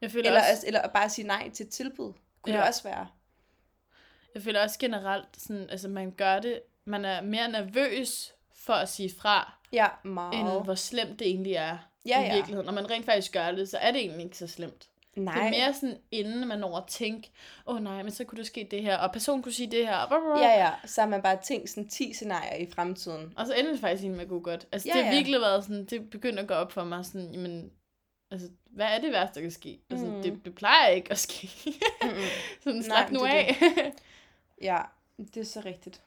[0.00, 2.60] Jeg føler Eller, også, eller bare sige nej til et tilbud, kunne Ja.
[2.60, 3.06] det også være.
[4.34, 8.88] Jeg føler også generelt, sådan, altså man gør det, man er mere nervøs for at
[8.88, 10.64] sige fra, Ja, end meget.
[10.64, 12.34] hvor slemt det egentlig er Ja, i ja.
[12.34, 12.66] virkeligheden.
[12.66, 14.88] Når man rent faktisk gør det, så er det egentlig ikke så slemt.
[15.16, 15.34] Nej.
[15.34, 17.30] Det er mere sådan, inden man at tænke,
[17.66, 19.86] åh oh, nej, men så kunne der ske det her, og personen kunne sige det
[19.86, 20.40] her, og.
[20.40, 20.70] Ja, ja.
[20.84, 23.32] Så har man bare tænkt sådan 10 scenarier i fremtiden.
[23.36, 24.66] og så ender det faktisk egentlig med at gå godt.
[24.72, 25.16] Altså, Ja, det har ja.
[25.18, 27.70] virkelig været sådan, det begynder at gå op for mig, sådan, jamen,
[28.30, 29.80] altså, hvad er det værste, der kan ske?
[29.90, 30.22] Altså, Mm.
[30.22, 31.50] det, det plejer ikke at ske.
[32.02, 32.14] Mm-mm.
[32.64, 33.56] sådan, slap nu det af.
[34.62, 34.78] Ja,
[35.34, 36.00] det er så rigtigt.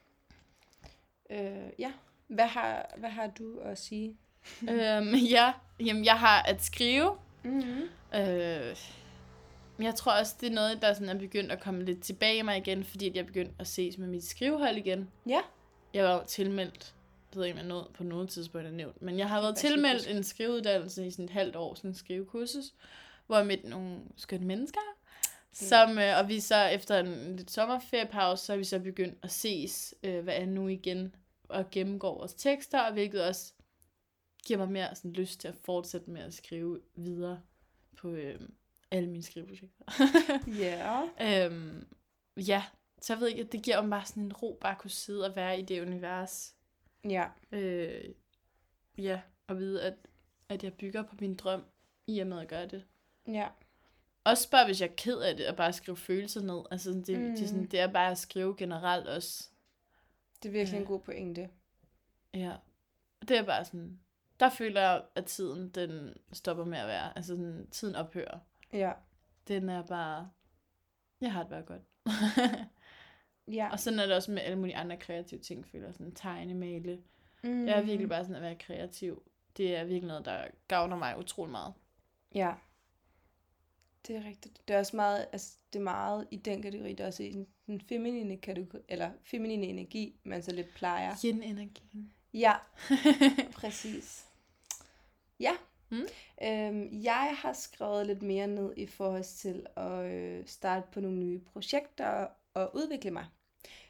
[1.30, 1.92] Øh, ja.
[2.26, 4.16] Hvad har, hvad har du at sige?
[4.68, 7.82] øhm, ja, jamen, jeg har at skrive, Mm-hmm.
[8.14, 8.76] Øh,
[9.78, 12.42] jeg tror også, det er noget, der sådan er begyndt at komme lidt tilbage i
[12.42, 15.10] mig igen, fordi jeg er begyndt at ses med mit skrivehold igen.
[15.28, 15.40] Ja.
[15.94, 16.94] Jeg var jo tilmeldt,
[17.30, 19.40] det ved jeg ikke, om jeg nåede på noget tidspunkt er nævnt, men jeg har
[19.40, 22.74] været jeg tilmeldt en skriveuddannelse i sådan et halvt år, sådan en skrivekursus,
[23.26, 24.80] hvor jeg mødte nogle skønne mennesker,
[25.52, 29.30] som, øh, og vi så efter en lidt sommerferiepause, så er vi så begyndt at
[29.30, 31.14] ses, øh, hvad er nu igen,
[31.48, 33.52] og gennemgå vores tekster, og hvilket også
[34.46, 37.42] giver mig mere sådan lyst til at fortsætte med at skrive videre
[37.96, 38.40] på øh,
[38.90, 39.84] alle mine skriveprojekter.
[40.64, 41.02] Ja.
[41.46, 41.86] øhm,
[42.36, 42.64] ja,
[43.02, 45.26] så jeg ved ikke, det giver mig bare sådan en ro, bare at kunne sidde
[45.30, 46.54] og være i det univers.
[47.04, 47.28] Ja.
[47.52, 48.04] Øh,
[48.98, 49.94] ja, og vide, at,
[50.48, 51.64] at jeg bygger på min drøm
[52.06, 52.84] i og med at gøre det.
[53.28, 53.48] Ja.
[54.24, 56.62] Også bare, hvis jeg er ked af det, og bare skrive følelser ned.
[56.70, 57.30] Altså, sådan, det, mm.
[57.36, 59.48] det, er sådan, det er bare at skrive generelt også.
[60.42, 60.80] Det er virkelig Ja.
[60.80, 61.50] en god pointe.
[62.34, 62.56] Ja.
[63.28, 64.00] Det er bare sådan,
[64.40, 67.16] der føler jeg, at tiden, den stopper med at være.
[67.16, 68.38] Altså, sådan, tiden ophører.
[68.72, 68.92] Ja.
[69.48, 70.30] Den er bare,
[71.20, 71.82] jeg har det bare godt.
[73.52, 73.68] Ja.
[73.72, 75.94] og sådan er det også med alle mulige andre kreative ting, føler jeg.
[75.94, 77.02] Sådan tegne, male.
[77.42, 77.66] Mm.
[77.66, 79.22] Jeg er virkelig bare sådan at være kreativ.
[79.56, 81.74] Det er virkelig noget, der gavner mig utrolig meget.
[82.34, 82.54] Ja.
[84.06, 84.62] Det er rigtigt.
[84.68, 87.30] Det er også meget, altså, det er meget i den kategori, der er også i
[87.32, 91.14] den, den feminine kategori, eller feminine energi, man så lidt plejer.
[91.24, 92.12] Yin-energien.
[92.34, 92.52] Ja,
[93.60, 94.29] præcis.
[95.40, 95.52] Ja.
[95.90, 96.06] Mm.
[96.42, 101.18] Øhm, jeg har skrevet lidt mere ned i forhold til at øh, starte på nogle
[101.18, 103.24] nye projekter og udvikle mig.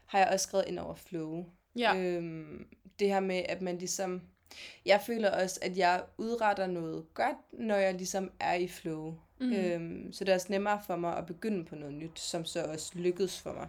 [0.07, 1.45] Har jeg også skrevet ind over flow.
[1.77, 1.97] ja.
[1.97, 2.67] Øhm,
[2.99, 4.23] det her med, at man ligesom...
[4.87, 9.15] Jeg føler også, at jeg udretter noget godt, når jeg ligesom er i flow.
[9.41, 9.53] Mm.
[9.53, 12.65] Øhm, så det er også nemmere for mig at begynde på noget nyt, som så
[12.65, 13.69] også lykkedes for mig.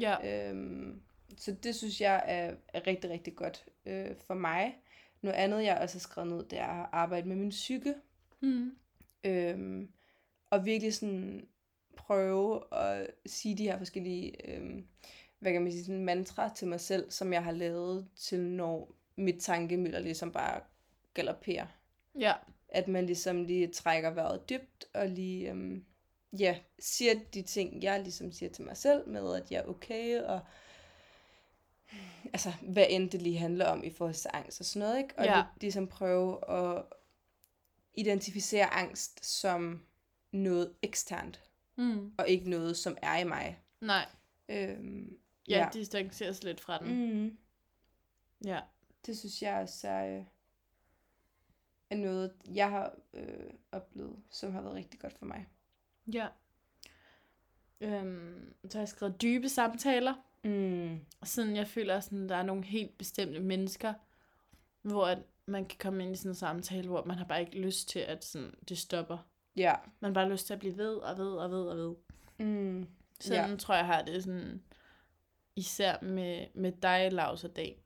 [0.00, 0.48] Ja.
[0.50, 1.00] Øhm,
[1.36, 4.76] så det synes jeg er, er rigtig, rigtig godt øh, for mig.
[5.22, 7.94] Noget andet, jeg også har skrevet ned, det er at arbejde med min psyke.
[8.40, 8.76] Mm.
[9.24, 9.88] Øhm,
[10.50, 11.48] og virkelig sådan
[11.96, 14.86] prøve at sige de her forskellige, øhm,
[15.38, 18.92] hvad kan man sige, sådan mantra til mig selv, som jeg har lavet til, når
[19.16, 20.60] mit tankemøller ligesom bare
[21.14, 21.66] galopperer.
[22.18, 22.32] Ja.
[22.68, 25.84] At man ligesom lige trækker vejret dybt, og lige, øhm,
[26.38, 30.20] ja, siger de ting, jeg ligesom siger til mig selv, med at jeg er okay,
[30.20, 30.40] og
[32.32, 35.14] altså, hvad end det lige handler om i forhold til angst og sådan noget, ikke?
[35.18, 35.44] Og Ja.
[35.60, 36.82] ligesom prøve at
[37.94, 39.82] identificere angst som
[40.32, 41.42] noget eksternt,
[41.76, 42.12] Mm.
[42.18, 43.60] og ikke noget, som er i mig.
[43.80, 44.06] Nej.
[44.48, 45.18] Øhm,
[45.48, 45.68] Ja, ja.
[45.72, 47.14] distanceres lidt fra den.
[47.22, 47.36] Mm,
[48.44, 48.60] Ja.
[49.06, 50.24] det synes jeg også er, øh,
[51.90, 55.46] er noget, jeg har øh, oplevet, som har været rigtig godt for mig.
[56.12, 56.28] Ja.
[57.80, 60.14] Øhm, så har jeg skrevet dybe samtaler.
[60.46, 61.00] Mm.
[61.24, 63.94] Sådan, jeg føler, sådan, der er nogle helt bestemte mennesker,
[64.82, 67.58] hvor at man kan komme ind i sådan en samtale, hvor man har bare ikke
[67.58, 69.18] lyst til, at sådan, det stopper.
[69.56, 69.74] Ja.
[70.00, 71.94] Man har bare lyst til at blive ved og ved og ved og ved.
[72.38, 72.88] Mm.
[73.20, 73.56] Sådan ja.
[73.56, 74.62] tror jeg, har det sådan,
[75.56, 77.82] især med, med dig, Lars og Dag.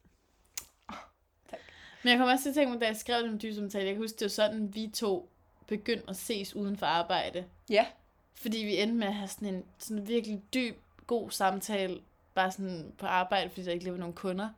[1.50, 1.60] tak.
[2.02, 3.94] Men jeg kommer også til at tænke på, da jeg skrev den dybe samtale, jeg
[3.94, 5.32] kan huske, det var sådan, vi to
[5.66, 7.44] begyndte at ses uden for arbejde.
[7.70, 7.86] Ja.
[8.34, 12.00] Fordi vi endte med at have sådan en sådan virkelig dyb, god samtale,
[12.42, 14.48] bare sådan på arbejde, fordi der ikke lige var nogen kunder.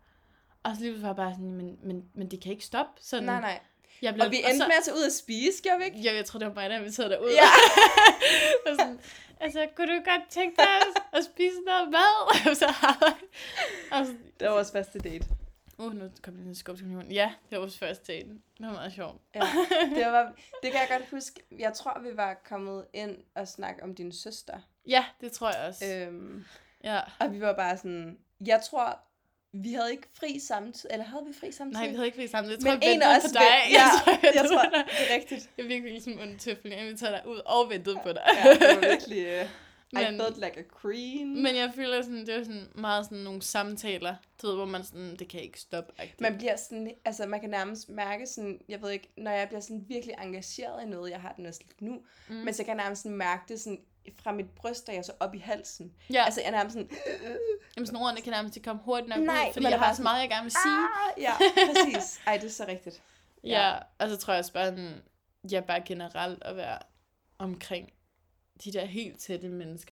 [0.62, 2.92] Og så lige var jeg bare sådan, men, men, men det kan ikke stoppe.
[3.02, 3.60] Sådan, Nej, nej.
[4.02, 5.98] Jeg blev, Og vi endte så, med at tage ud og spise, gjorde vi ikke?
[5.98, 7.30] Jo, jeg tror, det var mig, der inviterede dig ud.
[7.30, 7.48] Ja.
[8.66, 9.00] og sådan,
[9.40, 12.14] altså, kunne du godt tænke dig at, at spise noget mad?
[12.50, 12.66] og så
[13.94, 15.26] og så, Det var vores første date.
[15.78, 18.28] uh, nu kom jeg til skub til min Ja, det var vores første date.
[18.28, 19.20] Det var meget sjovt.
[19.34, 19.40] Ja,
[19.96, 21.40] det, var, det kan jeg godt huske.
[21.58, 24.58] Jeg tror, vi var kommet ind og snakke om din søster.
[24.86, 25.84] Ja, det tror jeg også.
[25.86, 26.44] Øhm,
[26.84, 27.00] ja.
[27.20, 28.18] og vi var bare sådan...
[28.46, 28.98] Jeg tror,
[29.52, 30.92] vi havde ikke fri samtidig.
[30.92, 31.82] Eller havde vi fri samtidig?
[31.82, 32.50] Nej, vi havde ikke fri sammen.
[32.50, 33.40] Jeg Men tror, jeg en af os på dig.
[33.40, 33.82] vent- ja,
[34.22, 35.50] jeg, jeg du tror, det er rigtigt.
[35.56, 36.72] Jeg er virkelig ligesom under tøflen.
[36.72, 38.22] Jeg inviterede dig ud og ventede på dig.
[38.44, 39.40] Ja, det var virkelig...
[39.40, 39.48] Uh,
[39.92, 41.42] I Men- felt like a queen.
[41.42, 44.84] Men jeg føler sådan, det var sådan meget sådan nogle samtaler, du ved, hvor man
[44.84, 45.92] sådan, det kan ikke stoppe.
[45.98, 46.14] -agtigt.
[46.18, 49.60] Man bliver sådan, altså man kan nærmest mærke sådan, jeg ved ikke, når jeg bliver
[49.60, 52.34] sådan virkelig engageret i noget, jeg har den også lidt nu, mm.
[52.34, 53.80] men så kan jeg nærmest sådan mærke det sådan
[54.22, 55.92] fra mit bryst, og jeg så op i halsen.
[56.12, 56.90] ja, altså, jeg er nærmest sådan,
[57.76, 59.96] jamen, sådan ordene kan nærmest ikke komme hurtigt nok Nej, ud, fordi jeg har bare
[59.96, 60.74] så meget, jeg gerne vil sige.
[60.74, 61.32] ah, ja,
[61.68, 62.20] præcis.
[62.26, 63.02] Ej, det er så rigtigt.
[63.44, 65.02] Ja, ja og så tror jeg også bare, sådan,
[65.50, 66.78] ja, bare generelt at være
[67.38, 67.92] omkring
[68.64, 69.91] de der helt tætte mennesker.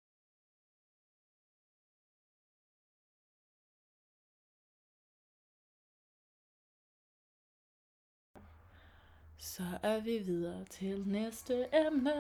[9.45, 12.13] Så er vi videre til næste emne.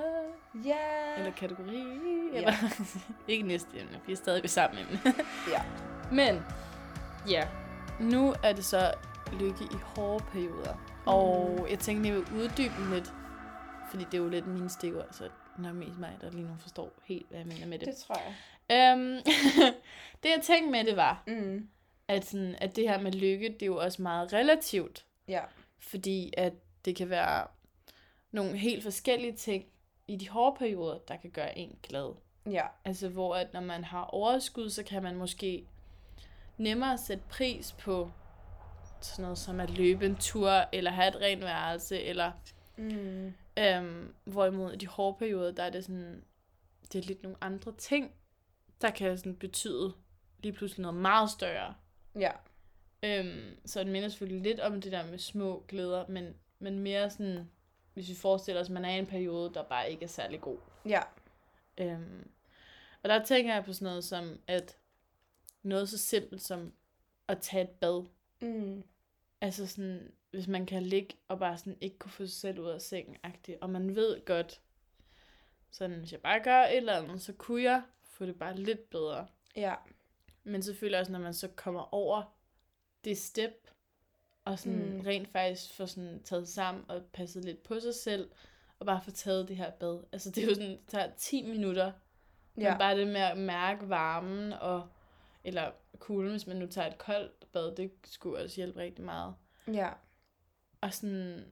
[0.64, 1.14] Ja.
[1.18, 1.80] Eller kategori.
[2.32, 2.52] Eller,
[3.28, 5.00] ikke næste emne, vi er stadig ved samme emne.
[5.52, 5.62] Ja.
[6.12, 6.42] Men,
[7.28, 7.48] ja.
[8.00, 8.94] Nu er det så
[9.32, 11.02] lykke i hårde perioder.
[11.06, 13.12] Og jeg tænkte, jeg vil uddybe den lidt.
[13.90, 15.24] Fordi det er jo lidt mine stikord, så
[15.56, 17.88] det er mest mig, der lige nu forstår helt, hvad jeg mener med det.
[17.88, 18.92] Det tror jeg.
[18.98, 19.16] Øhm,
[20.22, 21.68] det jeg tænkte med det var, Mm.
[22.08, 25.04] at, sådan, at det her med lykke, det er jo også meget relativt.
[25.28, 25.40] Ja.
[25.78, 26.52] Fordi at
[26.84, 27.46] det kan være
[28.30, 29.64] nogle helt forskellige ting
[30.08, 32.14] i de hårde perioder, der kan gøre en glad.
[32.50, 32.66] Ja.
[32.84, 35.66] Altså hvor at når man har overskud, så kan man måske
[36.58, 38.10] nemmere sætte pris på
[39.00, 42.32] sådan noget som at løbe en tur, eller have et rent værelse, eller
[42.76, 43.34] Mm.
[43.58, 46.24] øhm, hvorimod i de hårde perioder, der er det sådan,
[46.92, 48.10] det er lidt nogle andre ting,
[48.80, 49.92] der kan sådan betyde
[50.42, 51.74] lige pludselig noget meget større.
[52.18, 52.30] Ja.
[53.02, 57.10] Øhm, så det minder selvfølgelig lidt om det der med små glæder, men, men mere
[57.10, 57.50] sådan,
[57.94, 60.40] hvis vi forestiller os, at man er i en periode, der bare ikke er særlig
[60.40, 60.58] god.
[60.86, 61.00] Ja.
[61.78, 62.30] Øhm,
[63.02, 64.78] og der tænker jeg på sådan noget som, at
[65.62, 66.72] noget så simpelt som
[67.28, 68.04] at tage et bad.
[68.40, 68.82] Mm.
[69.40, 72.68] Altså sådan, hvis man kan ligge og bare sådan ikke kunne få sig selv ud
[72.68, 74.60] af sengen, -agtigt, og man ved godt,
[75.70, 78.90] sådan hvis jeg bare gør et eller andet, så kunne jeg få det bare lidt
[78.90, 79.26] bedre.
[79.56, 79.74] Ja.
[80.44, 82.36] Men selvfølgelig også, når man så kommer over
[83.04, 83.71] det step,
[84.44, 85.00] og sådan Mm.
[85.06, 88.30] rent faktisk får sådan taget sammen og passet lidt på sig selv,
[88.78, 90.00] og bare få taget det her bad.
[90.12, 91.92] Altså det er jo sådan, det tager 10 minutter,
[92.58, 92.70] ja.
[92.70, 94.88] Men bare det med at mærke varmen, og,
[95.44, 99.34] eller kulden, hvis man nu tager et koldt bad, det skulle også hjælpe rigtig meget.
[99.72, 99.88] Ja.
[100.80, 101.44] Og sådan,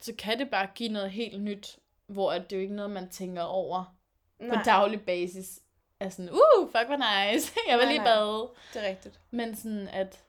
[0.00, 3.08] så kan det bare give noget helt nyt, hvor det er jo ikke noget, man
[3.08, 3.96] tænker over
[4.38, 4.56] Nej.
[4.56, 5.60] på daglig basis.
[6.00, 6.96] Er sådan, uh, fuck, hvor
[7.32, 8.48] nice, jeg vil Nej, lige bade.
[8.74, 9.20] Det er rigtigt.
[9.30, 10.24] Men sådan, at,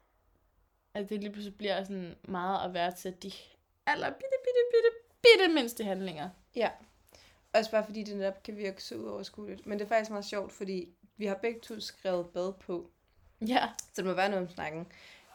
[0.98, 3.32] at det lige pludselig bliver sådan meget at værdsætte de
[3.86, 6.30] aller bitte, bitte, bitte, bitte mindste handlinger.
[6.56, 6.70] Ja.
[7.54, 9.66] Også bare fordi det netop kan virke så uoverskueligt.
[9.66, 12.90] Men det er faktisk meget sjovt, fordi vi har begge to skrevet bad på,
[13.48, 13.70] Ja.
[13.80, 14.88] så det må være noget om snakken.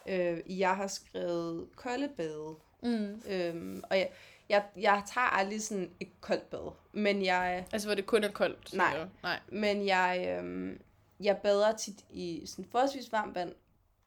[0.07, 3.23] Øh, jeg har skrevet kolde bade, Mm.
[3.29, 4.11] øhm, og jeg,
[4.49, 8.31] jeg, jeg tager aldrig sådan et koldt bad, men jeg, Altså, hvor det kun er
[8.33, 8.75] koldt.
[8.75, 8.97] Nej.
[8.99, 9.09] du?
[9.23, 9.41] Nej.
[9.49, 10.81] men jeg, øhm,
[11.21, 13.55] jeg bader tit i sådan forholdsvis varmt vand,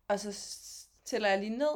[0.08, 0.32] og så
[1.06, 1.76] tæller jeg lige ned,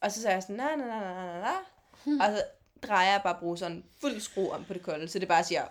[0.00, 2.44] og så siger jeg sådan, na na na na na na, og så
[2.82, 5.66] drejer jeg bare bruseren fuld skrue om på det kolde, så det bare siger,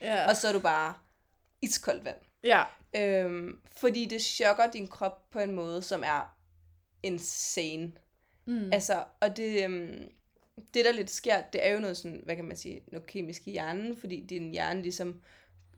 [0.00, 0.28] Ja.
[0.28, 0.94] og så er du bare
[1.62, 2.16] iskoldt vand.
[2.44, 2.64] ja.
[2.96, 6.36] Øhm, fordi det chokker din krop på en måde, som er
[7.02, 7.92] insane.
[8.44, 8.72] Mm.
[8.72, 10.12] Altså, og det, øhm,
[10.74, 13.48] det der lidt sker, det er jo noget sådan, hvad kan man sige, noget kemisk
[13.48, 15.22] i hjernen, fordi din hjerne ligesom,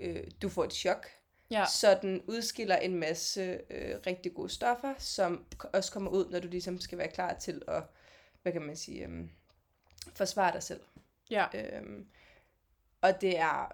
[0.01, 1.07] øh, du får et chok,
[1.50, 1.64] Ja.
[1.66, 6.48] så den udskiller en masse øh, rigtig gode stoffer, som også kommer ud, når du
[6.48, 7.82] ligesom skal være klar til at,
[8.42, 9.30] hvad kan man sige, øhm,
[10.14, 10.80] forsvare dig selv.
[11.30, 11.46] Ja.
[11.54, 12.06] Øhm,
[13.00, 13.72] og det er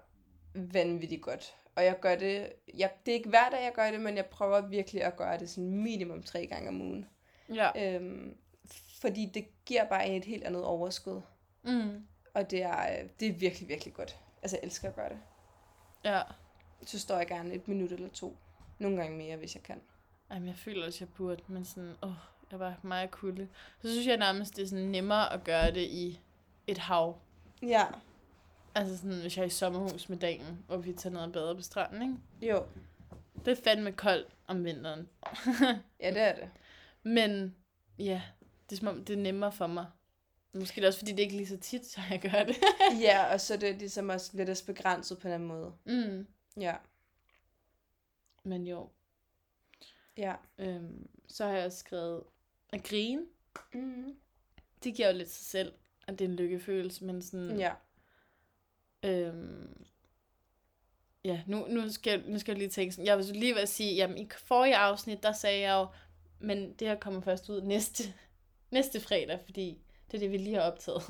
[0.54, 1.54] vanvittigt godt.
[1.74, 4.26] Og jeg gør det, jeg, det er ikke hver dag, jeg gør det, men jeg
[4.26, 7.06] prøver virkelig at gøre det sådan minimum tre gange om ugen.
[7.54, 7.94] Ja.
[7.94, 8.36] Øhm,
[9.00, 11.20] fordi det giver bare en et helt andet overskud.
[11.62, 12.06] Mm.
[12.34, 14.16] Og det er, øh, det er virkelig, virkelig godt.
[14.42, 15.18] Altså, jeg elsker at gøre det.
[16.04, 16.22] Ja.
[16.82, 18.36] Så står jeg gerne et minut eller to.
[18.78, 19.80] Nogle gange mere, hvis jeg kan.
[20.30, 22.12] Jamen, jeg føler også, jeg burde, men sådan, åh,
[22.50, 23.48] jeg var meget kulde.
[23.82, 26.20] Så synes jeg nærmest, det er sådan nemmere at gøre det i
[26.66, 27.18] et hav.
[27.62, 27.86] Ja,
[28.76, 31.54] Altså sådan, hvis jeg er i sommerhus med dagen, hvor vi tager ned og bader
[31.54, 32.52] på stranden, ikke?
[32.52, 32.64] jo.
[33.44, 35.08] Det er fandme koldt om vinteren.
[36.00, 36.48] Ja, det er det.
[37.02, 37.56] Men
[37.98, 38.22] ja,
[38.70, 39.86] det er som om, det er nemmere for mig.
[40.54, 42.56] Måske er det også, fordi det ikke er lige så tit, så jeg gør det.
[43.06, 45.72] ja, og så er det ligesom også lidt også begrænset på en anden måde.
[45.84, 46.26] mm.
[46.60, 46.76] Ja,
[48.44, 48.88] Men jo,
[50.16, 50.34] ja.
[50.58, 52.22] øhm, så har jeg også skrevet
[52.70, 53.22] at grine.
[53.74, 54.16] Mm.
[54.84, 55.72] Det giver jo lidt sig selv,
[56.06, 57.58] at det er en lykkefølelse, men sådan...
[57.58, 57.72] Ja,
[59.02, 59.84] Øhm,
[61.24, 63.68] ja, nu, nu, skal, nu skal jeg lige tænke sådan, jeg vil lige ved at
[63.68, 65.86] sige, jamen i forrige afsnit, der sagde jeg jo,
[66.38, 68.02] men det her kommer først ud næste,
[68.70, 69.78] næste fredag, fordi
[70.10, 71.02] det er det, vi lige har optaget.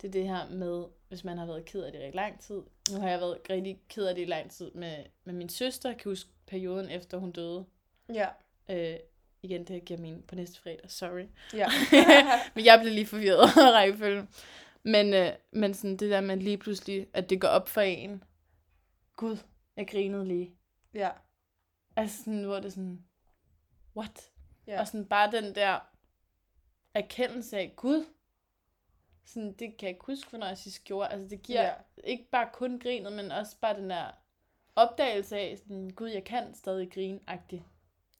[0.00, 2.40] Det er det her med, hvis man har været ked af det i rigtig lang
[2.40, 2.62] tid.
[2.92, 5.88] Nu har jeg været rigtig ked af det i lang tid med, med min søster.
[5.88, 7.66] Jeg kan huske perioden efter hun døde.
[8.14, 8.28] ja,
[8.70, 8.96] Øh,
[9.42, 11.26] igen, det giver min på næste fredag, sorry.
[11.54, 11.66] ja.
[12.54, 14.28] Men jeg blev lige forvirret af rækkefølgen.
[14.82, 18.24] Men, øh, men sådan det der med lige pludselig, at det går op for en.
[19.16, 19.36] Gud,
[19.76, 20.54] jeg grinede lige.
[20.94, 21.10] ja,
[21.96, 23.04] Altså sådan, hvor det sådan,
[23.96, 24.30] what?
[24.66, 24.80] Ja.
[24.80, 25.78] Og sådan bare den der
[26.94, 28.04] erkendelse af, Gud,
[29.28, 31.08] sådan, det kan jeg ikke huske, hvornår jeg sidst gjorde.
[31.08, 31.72] Altså det giver Ja.
[32.04, 34.04] ikke bare kun grinet, men også bare den der
[34.76, 37.62] opdagelse af, sådan, Gud, jeg kan stadig grine -agtigt.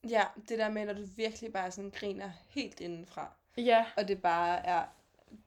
[0.09, 3.31] ja, det der med, når du virkelig bare sådan griner helt indenfra.
[3.57, 4.83] Ja, Og det bare er,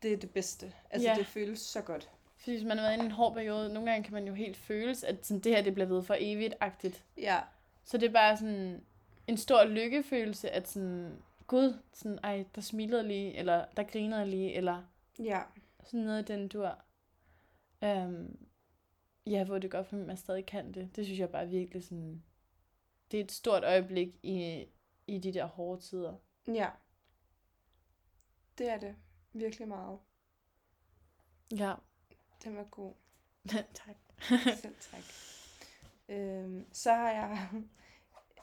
[0.02, 0.72] det er det bedste.
[0.90, 1.14] Altså, Ja.
[1.14, 2.10] det føles så godt.
[2.36, 4.34] fordi hvis man har været inde i en hård periode, nogle gange kan man jo
[4.34, 7.02] helt føles, at sådan, det her det bliver ved for evigt-agtigt.
[7.16, 7.40] Ja,
[7.84, 8.84] Så det er bare sådan
[9.26, 14.52] en stor lykkefølelse, at sådan, gud, sådan, ej, der smilede lige, eller der grinede lige,
[14.54, 14.82] eller
[15.18, 15.42] ja,
[15.84, 16.84] sådan noget den dur.
[17.82, 18.46] Um,
[19.26, 20.96] ja, hvor det godt for mig, at man stadig kan det.
[20.96, 22.22] Det synes jeg bare virkelig sådan,
[23.10, 24.66] det er et stort øjeblik i,
[25.06, 26.16] i de der hårde tider.
[26.48, 26.70] ja.
[28.58, 28.96] Det er det.
[29.32, 29.98] Virkelig meget.
[31.56, 31.74] Ja,
[32.44, 32.94] Den var god.
[33.74, 33.96] tak.
[34.56, 35.02] Selv tak.
[36.08, 37.48] øhm, så har jeg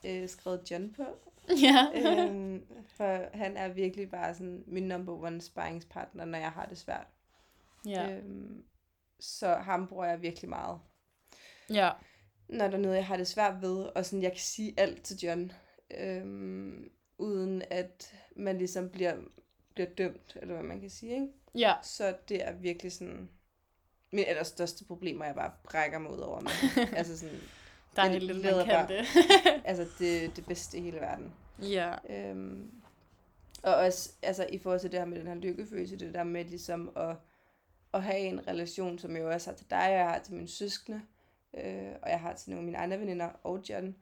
[0.06, 1.04] øh, skrevet John på.
[1.66, 1.88] ja.
[1.96, 6.78] øhm, for han er virkelig bare sådan min number one sparringspartner, når jeg har det
[6.78, 7.08] svært.
[7.86, 8.12] ja.
[8.12, 8.64] Øhm,
[9.20, 10.80] så ham bruger jeg virkelig meget.
[11.70, 11.90] ja.
[12.50, 15.04] Når der er noget, jeg har det svært ved, og sådan, jeg kan sige alt
[15.04, 15.52] til John,
[15.98, 19.16] øhm, uden at man ligesom bliver,
[19.74, 21.28] bliver dømt, eller hvad man kan sige, ikke?
[21.56, 21.74] Ja.
[21.84, 23.30] Så det er virkelig sådan
[24.12, 26.40] min allerstørste problemer, jeg bare brækker mig ud over.
[26.40, 27.40] Men, altså sådan,
[28.08, 29.06] Dejligt, at leder man kan det.
[29.70, 31.34] altså det, det bedste i hele verden.
[31.62, 31.96] ja.
[32.10, 32.72] Øhm,
[33.64, 36.46] og også altså, i forhold til det her med den her lykkefølelse, det der med
[36.46, 37.16] ligesom at,
[37.94, 40.48] at have en relation, som jeg også har til dig, og jeg har til mine
[40.48, 41.02] søskende,
[41.58, 43.96] øh, og jeg har til nogle af mine andre veninder og John.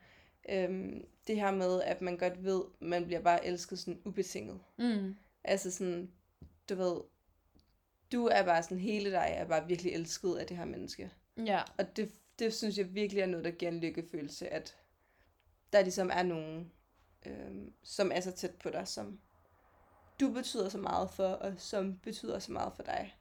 [0.49, 4.59] Øhm, det her med, at man godt ved, man bliver bare elsket sådan ubetinget.
[4.77, 5.15] Mm.
[5.43, 6.11] Altså sådan,
[6.69, 6.97] du ved,
[8.11, 11.11] du er bare sådan, hele dig er bare virkelig elsket af det her menneske.
[11.45, 11.61] Ja.
[11.77, 14.77] Og det, det synes jeg virkelig er noget, der giver en lykkefølelse, at
[15.73, 16.71] der ligesom er nogen,
[17.25, 19.19] øhm, som er så tæt på dig, som
[20.19, 23.17] du betyder så meget for, og som betyder så meget for dig.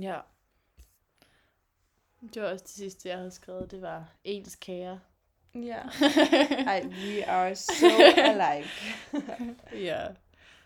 [0.00, 0.20] Ja.
[2.34, 3.70] Det var også det sidste, jeg havde skrevet.
[3.70, 5.00] Det var ens kære.
[5.54, 5.82] Ja.
[6.72, 8.70] Ej, we are so alike.
[9.88, 10.08] ja.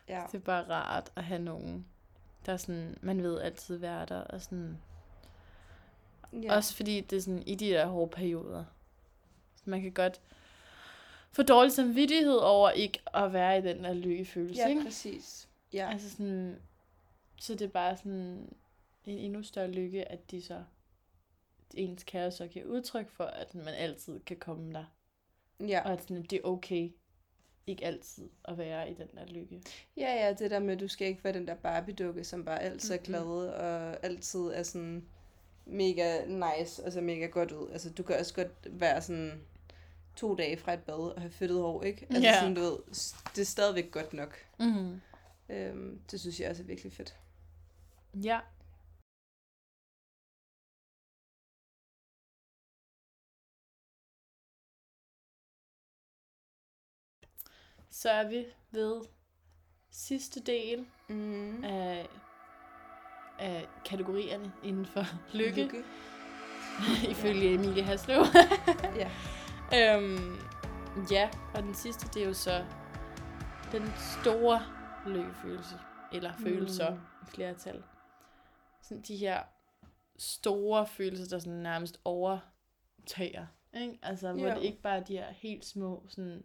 [0.08, 0.24] Ja.
[0.32, 1.86] Det er bare rart at have nogen,
[2.46, 4.20] der sådan, man ved altid være der.
[4.20, 4.78] Og sådan,
[6.32, 6.54] ja.
[6.56, 8.64] Også fordi det er sådan, i de der hårde perioder,
[9.64, 10.20] man kan godt
[11.32, 14.82] få dårlig samvittighed over ikke at være i den der lykkefølelse, Ja, ikke?
[14.84, 15.48] præcis.
[15.72, 15.88] Ja.
[15.92, 16.56] Altså sådan,
[17.40, 18.48] så det er bare sådan
[19.04, 20.62] en endnu større lykke, at de så,
[21.74, 24.84] ens kære så giver udtryk for, at man altid kan komme der.
[25.60, 25.82] Ja.
[25.84, 26.90] Og at sådan, det er okay,
[27.66, 29.62] ikke altid at være i den der lykke.
[29.96, 32.62] ja, ja, det der med, at du skal ikke være den der Barbie-dukke, som bare
[32.62, 33.04] altid er Mhm.
[33.04, 35.08] glad, og altid er sådan
[35.66, 37.70] mega nice, og så mega godt ud.
[37.70, 39.40] Altså, du kan også godt være sådan
[40.16, 42.06] to dage fra et bad og have fedtet hår, ikke?
[42.10, 42.40] Altså, Ja.
[42.40, 42.78] sådan, du ved,
[43.34, 44.34] det er stadigvæk godt nok.
[44.58, 45.00] Mm.
[45.48, 47.16] Øhm, det synes jeg også er virkelig fedt.
[48.14, 48.40] Ja.
[57.90, 59.02] Så er vi ved
[59.90, 61.64] sidste del Mm.
[61.64, 62.08] af,
[63.38, 65.04] af kategorierne inden for
[65.38, 65.84] lykke, lykke.
[67.12, 68.22] ifølge Emilie Haslev.
[69.00, 69.10] Ja.
[69.96, 70.36] øhm,
[71.10, 72.64] ja, og den sidste, det er jo så
[73.72, 73.82] den
[74.22, 74.62] store
[75.06, 75.74] lykkefølelse,
[76.12, 76.96] eller følelser Mm.
[77.22, 77.82] i flertal.
[78.82, 79.42] Sådan de her
[80.18, 83.46] store følelser, der sådan nærmest overtager.
[83.74, 83.98] Ikke?
[84.02, 84.54] Altså, hvor Jo.
[84.54, 86.44] det ikke bare er de her helt små, sådan,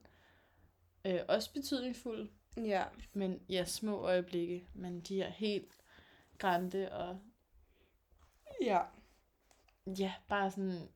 [1.05, 2.83] øh, også betydningsfulde, Ja.
[3.13, 5.80] men ja, små øjeblikke, men de her helt
[6.41, 7.19] grænte og
[8.61, 8.81] Ja.
[9.99, 10.87] ja, bare sådan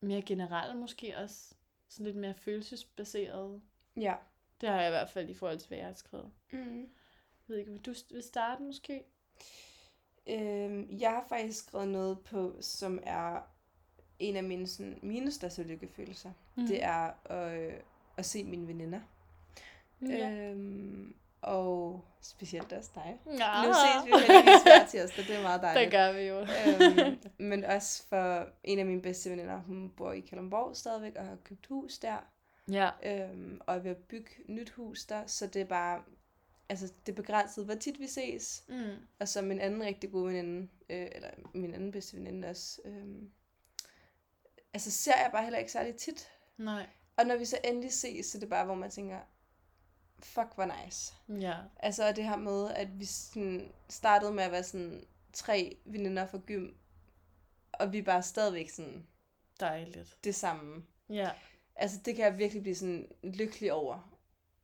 [0.00, 1.54] mere generelle måske også.
[1.88, 3.62] Sådan lidt mere følelsesbaseret.
[3.96, 4.14] Ja.
[4.60, 6.30] Det har jeg i hvert fald i forhold til, hvad jeg har skrevet.
[6.52, 6.80] Mm.
[6.80, 6.88] Jeg
[7.46, 9.04] ved ikke, vil du vil starte måske?
[10.26, 13.40] Øhm, jeg har faktisk skrevet noget på, som er
[14.18, 16.32] en af mine, sådan, mine største lykkefølelser.
[16.56, 16.66] Mm.
[16.66, 17.80] Det er at, øh,
[18.16, 19.00] at se mine veninder.
[20.02, 20.30] Ja.
[20.30, 23.20] Øhm, og specielt også dig.
[23.26, 23.66] ja.
[23.66, 25.84] Nu ses vi heldigvis hver tirsdag, det er meget dejligt.
[25.84, 26.40] Det gør vi jo.
[26.40, 27.18] øhm,
[27.50, 31.36] men også for en af mine bedste veninder, hun bor i Kalundborg stadigvæk og har
[31.44, 32.16] købt hus der.
[32.70, 32.90] Ja.
[33.02, 36.02] Øhm, og er ved at bygge nyt hus der, så det er bare,
[36.68, 38.64] altså det er begrænset, hvor tit vi ses.
[38.68, 38.94] Mm.
[39.20, 43.04] Og så min anden rigtig gode veninde, øh, eller min anden bedste veninde også, øh,
[44.74, 46.28] altså ser jeg bare heller ikke særlig tit.
[46.56, 46.86] Nej.
[47.16, 49.18] Og når vi så endelig ses, så er det bare, hvor man tænker,
[50.24, 51.14] fuck, hvor nice.
[51.28, 51.54] Ja.
[51.76, 56.38] Altså det her med, at vi sådan startede med at være sådan tre veninder fra
[56.46, 56.68] gym,
[57.72, 59.06] og vi er bare stadigvæk sådan
[59.60, 60.18] Dejligt.
[60.24, 60.84] det samme.
[61.08, 61.30] Ja.
[61.76, 64.16] Altså det kan jeg virkelig blive sådan lykkelig over.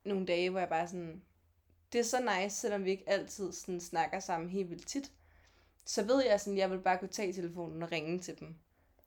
[0.05, 1.23] Nogle dage, hvor jeg bare sådan,
[1.93, 5.13] det er så nice, selvom vi ikke altid sådan snakker sammen helt vildt tit.
[5.85, 8.55] Så ved jeg sådan, jeg vil bare kunne tage telefonen og ringe til dem.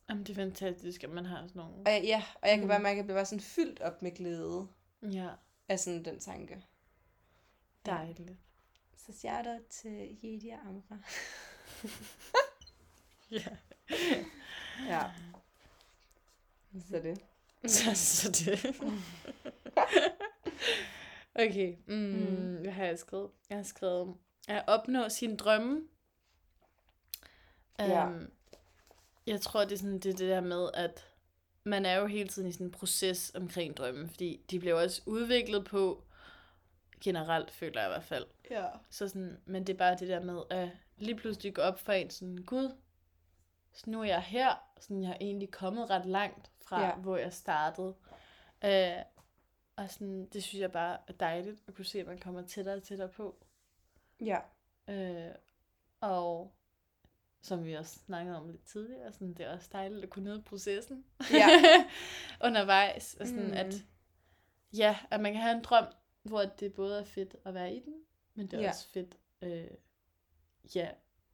[0.09, 1.75] Jamen, det er fantastisk, at man har sådan nogle...
[1.85, 2.69] Og jeg, ja, og jeg kan Mm.
[2.69, 4.67] bare mærke, at jeg bliver bare sådan fyldt op med glæde
[5.11, 5.29] Ja.
[5.69, 6.63] Af sådan den tanke.
[7.85, 8.31] Dejligt.
[8.97, 10.97] Så shout out til Jedi og Amra.
[13.31, 13.45] Ja.
[14.87, 15.11] Ja.
[16.89, 17.21] Så det.
[17.71, 18.65] Så, så det.
[21.45, 21.75] okay.
[21.87, 22.55] Mm, Mm.
[22.61, 23.31] Hvad har jeg skrevet?
[23.49, 24.15] Jeg har skrevet
[24.47, 25.81] at opnå sine drømme.
[27.79, 28.07] Ja.
[28.07, 28.29] Um,
[29.27, 31.08] jeg tror, det er sådan det, det der med, at
[31.69, 35.01] man er jo hele tiden i sådan en proces omkring drømme, fordi de bliver også
[35.05, 36.03] udviklet på,
[37.01, 38.25] generelt føler jeg i hvert fald.
[38.51, 38.65] Ja.
[38.89, 41.91] Så sådan, men det er bare det der med, at lige pludselig gå op for
[41.91, 42.71] en sådan, gud,
[43.73, 46.95] så nu er jeg her, sådan jeg er egentlig kommet ret langt fra, ja.
[46.95, 47.95] hvor jeg startede.
[48.65, 49.03] Øh,
[49.75, 52.75] og sådan, det synes jeg bare er dejligt, at kunne se, at man kommer tættere
[52.75, 53.35] og tættere på.
[54.21, 54.39] Ja.
[54.87, 55.31] Øh,
[56.01, 56.53] og
[57.41, 60.41] som vi også snakkede om lidt tidligere, sådan, det er også dejligt at kunne nyde
[60.41, 61.47] processen Ja.
[62.47, 63.17] undervejs.
[63.19, 63.53] Og sådan, Mm.
[63.53, 63.75] at,
[64.73, 65.85] ja, at man kan have en drøm,
[66.23, 67.93] hvor det både er fedt at være i den,
[68.35, 68.69] men det er Ja.
[68.69, 69.67] også fedt, øh,
[70.75, 70.89] ja,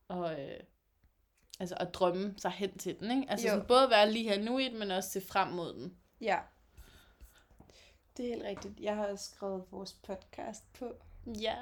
[0.08, 0.60] og øh,
[1.60, 3.32] altså at drømme sig hen til den, ikke?
[3.32, 3.54] Altså Jo.
[3.54, 5.98] sådan, både være lige her nu i den, men også se frem mod den.
[6.22, 6.40] Ja.
[8.18, 8.80] Det er helt rigtigt.
[8.80, 10.94] Jeg har også skrevet vores podcast på.
[11.42, 11.56] Ja.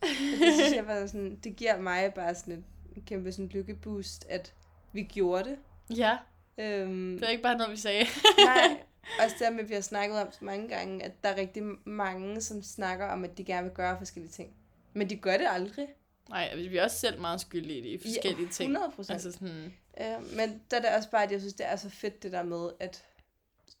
[0.00, 2.64] Det synes jeg var sådan, det giver mig bare sådan et
[3.00, 4.54] kæmpe sådan lykkeboost, at
[4.92, 5.58] vi gjorde det.
[5.96, 6.18] Ja,
[6.58, 8.04] Øhm, det er ikke bare noget, vi sagde.
[8.46, 8.82] nej,
[9.24, 12.40] også med, at vi har snakket om så mange gange, at der er rigtig mange,
[12.40, 14.56] som snakker om, at de gerne vil gøre forskellige ting.
[14.92, 15.88] Men de gør det aldrig.
[16.28, 18.70] Nej, vi er også selv meget skyldige i de forskellige ting.
[18.72, 19.12] 100 procent.
[19.14, 21.90] Altså sådan, Øh, men der er det også bare, at jeg synes, det er så
[21.90, 23.04] fedt det der med, at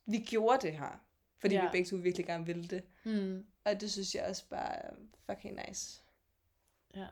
[0.06, 1.00] vi gjorde det her.
[1.38, 1.60] Fordi ja.
[1.60, 1.66] Ja.
[1.66, 2.82] vi begge to virkelig gerne ville det.
[3.04, 4.90] mm, Og det synes jeg også bare er
[5.26, 6.00] fucking nice.
[6.96, 7.06] ja.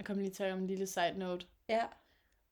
[0.00, 1.46] Jeg kom lige til at om en lille side note.
[1.68, 1.84] Ja.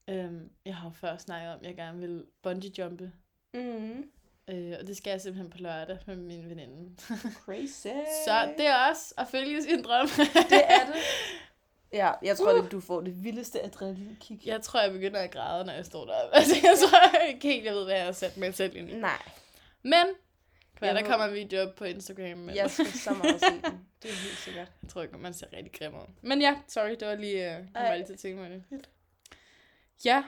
[0.08, 3.12] Øhm, jeg har jo før snakket om, at jeg gerne vil bungee jumpe.
[3.54, 4.10] Mm.
[4.48, 6.96] Øh, og det skal jeg simpelthen på lørdag med min veninde.
[7.44, 7.86] Crazy.
[8.26, 10.08] Så det er også at følge sin drøm.
[10.50, 10.94] det er det.
[11.92, 12.62] Ja, jeg tror, uh.
[12.62, 14.46] det, du får det vildeste adrenalinkick.
[14.46, 16.14] Jeg tror, jeg begynder at græde, når jeg står der.
[16.32, 18.94] Altså, jeg tror ikke helt, jeg ved, hvad jeg har sat mig selv ind i.
[18.94, 19.22] Nej.
[19.82, 20.06] Men,
[20.86, 22.38] Jeg der kommer en video op på Instagram.
[22.38, 23.86] Men Jeg skal så meget se den.
[24.02, 24.72] Det er helt sikkert.
[24.82, 26.06] jeg tror ikke, man ser rigtig grim ud.
[26.22, 27.96] Men ja, sorry, det var lige, uh, jeg var Ej.
[27.96, 28.88] lige til at tænke mig det.
[30.04, 30.24] Ja.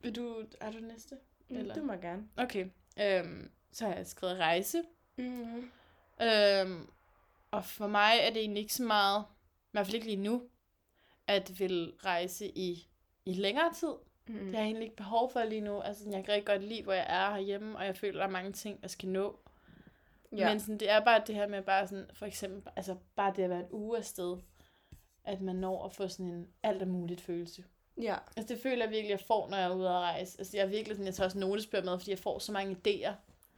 [0.00, 1.16] Vil du, er du næste?
[1.48, 1.74] Mm, Eller?
[1.74, 2.28] Det må gerne.
[2.36, 2.66] Okay.
[3.00, 4.82] Øhm, så har jeg skrevet rejse.
[5.16, 5.70] Mm.
[6.22, 6.86] Øhm,
[7.50, 9.24] og for mig er det egentlig ikke så meget,
[9.64, 10.42] i hvert fald ikke lige nu,
[11.26, 12.88] at vil rejse i,
[13.24, 13.92] i længere tid.
[14.26, 14.34] Mm.
[14.34, 15.80] Det har jeg egentlig ikke behov for lige nu.
[15.80, 18.30] Altså, jeg kan rigtig godt lide, hvor jeg er herhjemme, og jeg føler, der er
[18.30, 19.38] mange ting, jeg skal nå.
[20.36, 20.48] Ja.
[20.50, 23.42] Men sådan, det er bare det her med bare sådan, for eksempel, altså bare det
[23.42, 24.36] at være en uge afsted,
[25.24, 27.64] at man når at få sådan en alt er muligt følelse.
[28.00, 28.16] ja.
[28.36, 30.38] Altså det føler jeg virkelig, jeg får, når jeg er ude at rejse.
[30.38, 32.76] Altså jeg er virkelig sådan, jeg tager også notesbøger med, fordi jeg får så mange
[32.86, 33.12] idéer.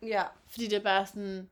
[0.06, 0.22] Ja.
[0.48, 1.48] Fordi det er bare sådan,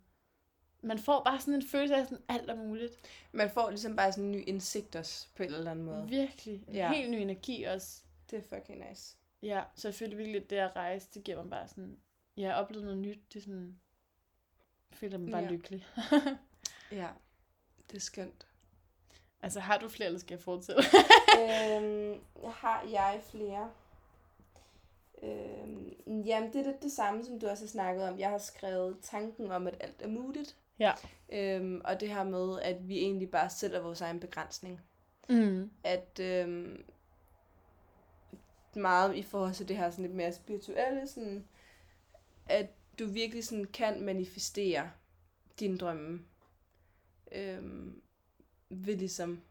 [0.82, 2.92] man får bare sådan en følelse af sådan, alt er muligt.
[3.32, 6.08] Man får ligesom bare sådan en ny indsigt også, på en eller anden måde.
[6.08, 6.64] Virkelig.
[6.68, 6.92] En Ja.
[6.92, 7.98] helt ny energi også.
[8.32, 9.16] Det er fucking nice.
[9.42, 11.96] Ja, så jeg føler virkelig, at det at rejse, det giver mig bare sådan,
[12.36, 13.80] jeg har oplevet noget nyt, det er sådan,
[14.90, 15.46] jeg føler mig bare Ja.
[15.46, 15.52] ja.
[15.52, 15.86] lykkelig.
[16.92, 17.08] Ja.
[17.90, 18.46] Det er skønt.
[19.42, 20.82] altså har du flere, eller skal jeg fortsætte?
[21.38, 22.20] øhm,
[22.52, 23.70] har jeg flere?
[25.22, 25.92] Øhm,
[26.26, 28.18] jamen, det er lidt det samme, som du også har snakket om.
[28.18, 30.56] Jeg har skrevet tanken om, at alt er muligt.
[30.78, 30.92] Ja.
[31.32, 34.80] Øhm, og det her med, at vi egentlig bare selv er vores egen begrænsning.
[35.28, 35.70] mm.
[35.84, 36.84] At øhm,
[38.76, 41.48] meget i forhold til det her sådan lidt mere spirituelle, sådan,
[42.46, 42.66] at
[42.98, 44.90] du virkelig sådan kan manifestere
[45.60, 46.24] dine drømme.
[47.32, 48.02] Øhm,
[48.70, 49.42] ved ligesom,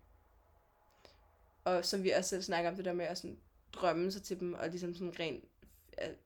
[1.64, 3.38] og som vi også selv snakker om, det der med at sådan
[3.74, 5.46] drømme sig til dem, og ligesom sådan rent,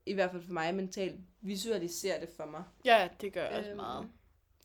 [0.06, 2.64] i hvert fald for mig mentalt, visualisere det for mig.
[2.86, 4.10] Ja, det gør jeg også Øhm, meget.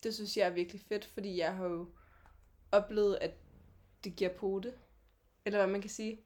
[0.02, 1.88] Det synes jeg er virkelig fedt, fordi jeg har jo
[2.72, 3.30] oplevet, at
[4.04, 4.72] det giver pote.
[5.44, 6.20] Eller hvad man kan sige.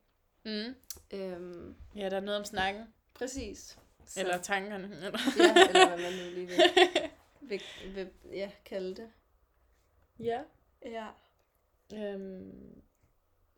[0.45, 0.75] Mm.
[1.11, 2.95] Øhm, Ja, der er noget om snakken.
[3.15, 3.79] præcis.
[4.07, 4.85] Så, Eller tankerne.
[4.97, 5.19] Eller.
[5.39, 6.59] Ja, eller hvad man nu lige vil,
[7.51, 7.63] vil,
[7.95, 9.11] vil ja, kalde det.
[10.21, 10.43] ja.
[10.85, 11.09] Ja.
[11.95, 12.83] Øhm,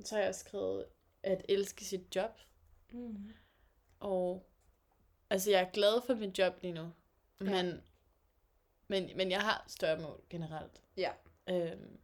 [0.04, 0.86] så har jeg skrevet
[1.22, 2.30] at elske sit job.
[2.92, 3.32] Mm.
[4.00, 4.46] Og
[5.30, 6.92] altså, jeg er glad for mit job lige nu.
[7.40, 7.82] Men,
[8.88, 10.82] men, men jeg har større mål generelt.
[10.96, 11.12] Ja.
[11.50, 11.98] Øhm,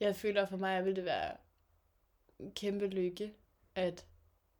[0.00, 1.36] jeg føler for mig, at vil det være
[2.54, 3.34] kæmpe lykke
[3.74, 4.06] at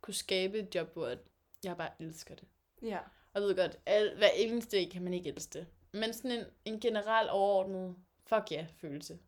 [0.01, 1.17] kunne skabe et job, hvor
[1.65, 2.45] jeg bare elsker det.
[2.83, 2.99] Ja.
[3.33, 5.67] Og jeg ved godt, al, hver eneste dag kan man ikke elske det.
[5.93, 7.97] Men sådan en, en generel overordnet
[8.27, 9.19] fuck ja følelse.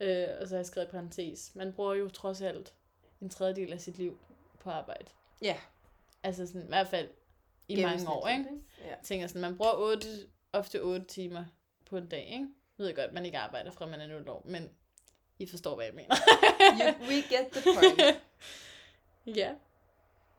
[0.00, 1.52] Øh, og så har jeg skrevet parentes.
[1.54, 2.74] Man bruger jo trods alt
[3.20, 4.18] en tredjedel af sit liv
[4.60, 5.06] på arbejde.
[5.42, 5.56] Ja.
[6.22, 7.08] Altså sådan, i hvert fald
[7.68, 8.44] i mange år, ikke?
[8.80, 8.88] Ja.
[8.88, 10.08] Jeg tænker sådan, man bruger 8,
[10.52, 11.44] ofte 8 timer
[11.86, 12.48] på en dag, ikke?
[12.78, 14.70] Jeg ved godt, man ikke arbejder fra man er 0 år, men
[15.38, 16.16] I forstår, hvad jeg mener.
[16.80, 18.00] You, we get the point.
[19.26, 19.54] ja.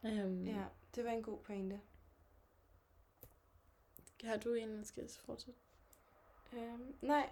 [0.03, 0.63] Um, ja,
[0.95, 1.79] det var en god pointe.
[4.23, 5.59] Har du en, der skal fortsætte?
[6.53, 7.29] Øhm, nej,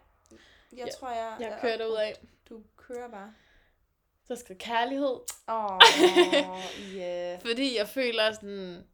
[0.72, 1.38] jeg Ja, tror, jeg...
[1.40, 2.16] Jeg er kører derud af.
[2.50, 3.34] Du kører bare.
[4.28, 5.20] Så skal kærlighed.
[5.48, 5.82] Åh, oh,
[6.96, 7.42] yeah.
[7.42, 8.88] Fordi jeg føler sådan,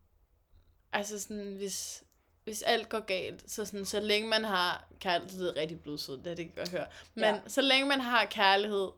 [0.93, 2.03] altså sådan, hvis,
[2.43, 6.17] hvis alt går galt, så sådan, så længe man har kærlighed, det er rigtig blodsød,
[6.17, 7.41] det er det ikke godt høre, men ja.
[7.47, 8.91] så længe man har kærlighed,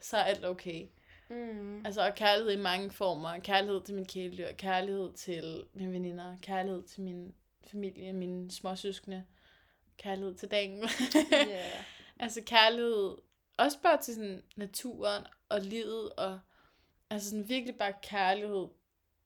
[0.00, 0.86] så er alt okay.
[1.32, 1.86] Mm.
[1.86, 3.38] Altså, og kærlighed i mange former.
[3.38, 7.34] Kærlighed til min kæledyr, kærlighed til mine veninder, kærlighed til min
[7.66, 9.24] familie, mine småsøskende,
[9.96, 10.78] kærlighed til dagen.
[11.32, 11.84] Yeah.
[12.24, 13.16] altså kærlighed,
[13.58, 16.40] også bare til sådan naturen og livet, og
[17.10, 18.68] altså sådan virkelig bare kærlighed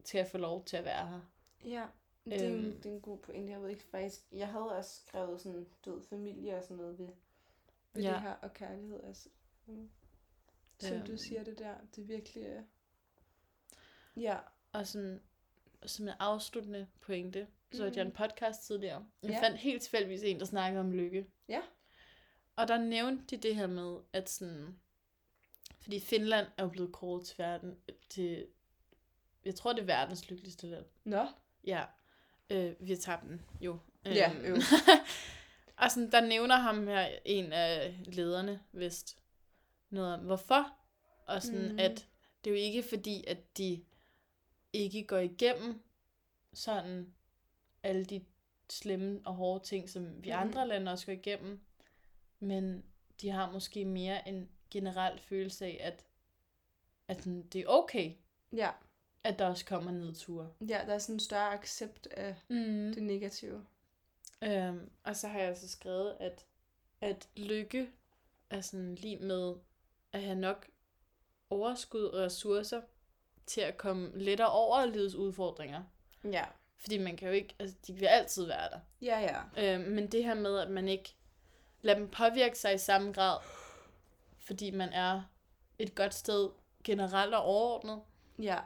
[0.04, 1.20] til at få lov til at være her.
[1.64, 1.84] Ja,
[2.24, 2.76] det er, en, Øhm.
[2.76, 3.52] det er en god pointe.
[3.52, 4.20] Jeg ved ikke faktisk...
[4.32, 7.08] Jeg havde også skrevet sådan, ved, familie og sådan noget ved,
[7.92, 8.12] ved Ja.
[8.12, 9.00] det her, og kærlighed.
[9.04, 9.28] Altså,
[9.66, 9.88] mm.
[10.78, 11.18] Som du Øhm.
[11.18, 12.42] siger det der, det er virkelig...
[12.44, 12.62] øh,
[14.22, 14.36] Ja,
[14.72, 15.20] Og som,
[15.86, 18.16] som en afsluttende pointe, så hørte jeg en Mhm.
[18.16, 19.06] podcast tidligere.
[19.22, 19.42] Jeg Ja.
[19.42, 21.26] fandt helt tilfældigvis en, der snakkede om lykke.
[21.48, 21.60] Ja.
[22.56, 24.78] Og der nævnte de det her med, at sådan...
[25.80, 27.78] Fordi Finland er jo blevet kåret til verden,
[28.10, 28.46] til...
[29.44, 30.84] Jeg tror, det er verdens lykkeligste land.
[31.04, 31.26] Nå.
[31.64, 31.84] Ja.
[32.50, 33.78] Øh, vi har tabt den, jo.
[34.04, 34.56] Ja, Øhm, jo.
[35.76, 39.18] og sådan, der nævner ham her, en af lederne, vist,
[39.96, 40.72] noget om, hvorfor.
[41.26, 41.78] Og sådan, mm.
[41.78, 42.08] at
[42.44, 43.84] det er jo ikke fordi, at de
[44.72, 45.82] ikke går igennem
[46.54, 47.14] sådan
[47.82, 48.24] alle de
[48.70, 50.38] slemme og hårde ting, som vi Mhm.
[50.40, 51.60] andre lande også går igennem.
[52.40, 52.84] Men
[53.20, 56.04] de har måske mere en generel følelse af, at,
[57.08, 58.12] at det er okay,
[58.52, 58.70] Ja.
[59.24, 60.52] at der også kommer nedture.
[60.60, 62.92] ja, der er sådan en større accept af Mm.
[62.94, 63.66] det negative.
[64.44, 66.46] Øhm, og så har jeg altså skrevet, at,
[67.00, 67.90] at lykke
[68.50, 69.54] er sådan lige med
[70.16, 70.68] at have nok
[71.50, 72.80] overskud og ressourcer
[73.46, 75.82] til at komme lettere over livets udfordringer.
[76.24, 76.44] Ja.
[76.76, 78.80] Fordi man kan jo ikke, altså de vil altid være der.
[79.02, 79.74] Ja, ja.
[79.74, 81.16] Øh, men det her med, at man ikke
[81.82, 83.38] lader dem påvirke sig i samme grad,
[84.38, 85.22] fordi man er
[85.78, 86.50] et godt sted
[86.84, 88.02] generelt og overordnet.
[88.38, 88.58] Ja.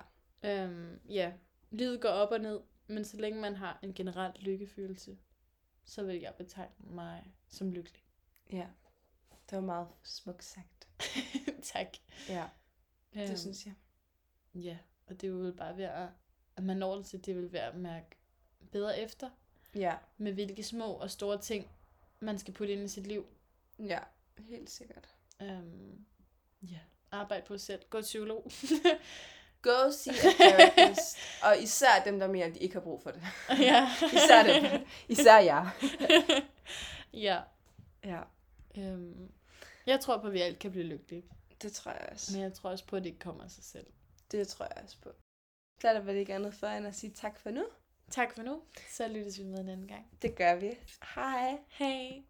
[0.42, 1.32] Øhm, ja,
[1.70, 5.18] livet går op og ned, men så længe man har en generel lykkefølelse,
[5.84, 8.02] så vil jeg betegne mig som lykkelig.
[8.52, 8.66] Ja.
[9.50, 10.79] Det var meget smukt sagt.
[11.72, 11.86] tak.
[12.28, 12.44] Ja,
[13.14, 13.74] det Øhm, synes jeg.
[14.54, 14.76] Ja,
[15.06, 16.10] og det vil bare være,
[16.56, 18.06] at man når det til, det vil være at mærke
[18.72, 19.30] bedre efter,
[19.74, 19.94] Ja.
[20.16, 21.70] med hvilke små og store ting,
[22.20, 23.26] man skal putte ind i sit liv.
[23.78, 23.98] Ja,
[24.38, 25.08] helt sikkert.
[25.42, 26.04] Øhm,
[26.62, 26.78] ja,
[27.10, 27.82] arbejde på sig selv.
[27.90, 28.50] Gå psykolog.
[29.62, 31.16] Go see a therapist.
[31.42, 33.22] og især dem, der mener, at de ikke har brug for det.
[33.68, 33.88] ja.
[34.12, 34.86] Især dem.
[35.08, 35.66] Især jer.
[37.12, 37.40] ja.
[38.04, 38.20] Ja,
[38.78, 39.32] Øhm,
[39.90, 41.24] jeg tror på, at vi alt kan blive lykkelige.
[41.62, 42.32] det tror jeg også.
[42.32, 43.86] Men jeg tror også på, at det ikke kommer af sig selv.
[44.30, 45.10] Det tror jeg også på.
[45.80, 47.64] Så er der vel ikke andet for, end at sige tak for nu.
[48.10, 48.62] Tak for nu.
[48.90, 50.06] Så lyttes vi med en anden gang.
[50.22, 50.70] Det gør vi.
[51.14, 51.58] Hej.
[51.68, 52.22] Hej.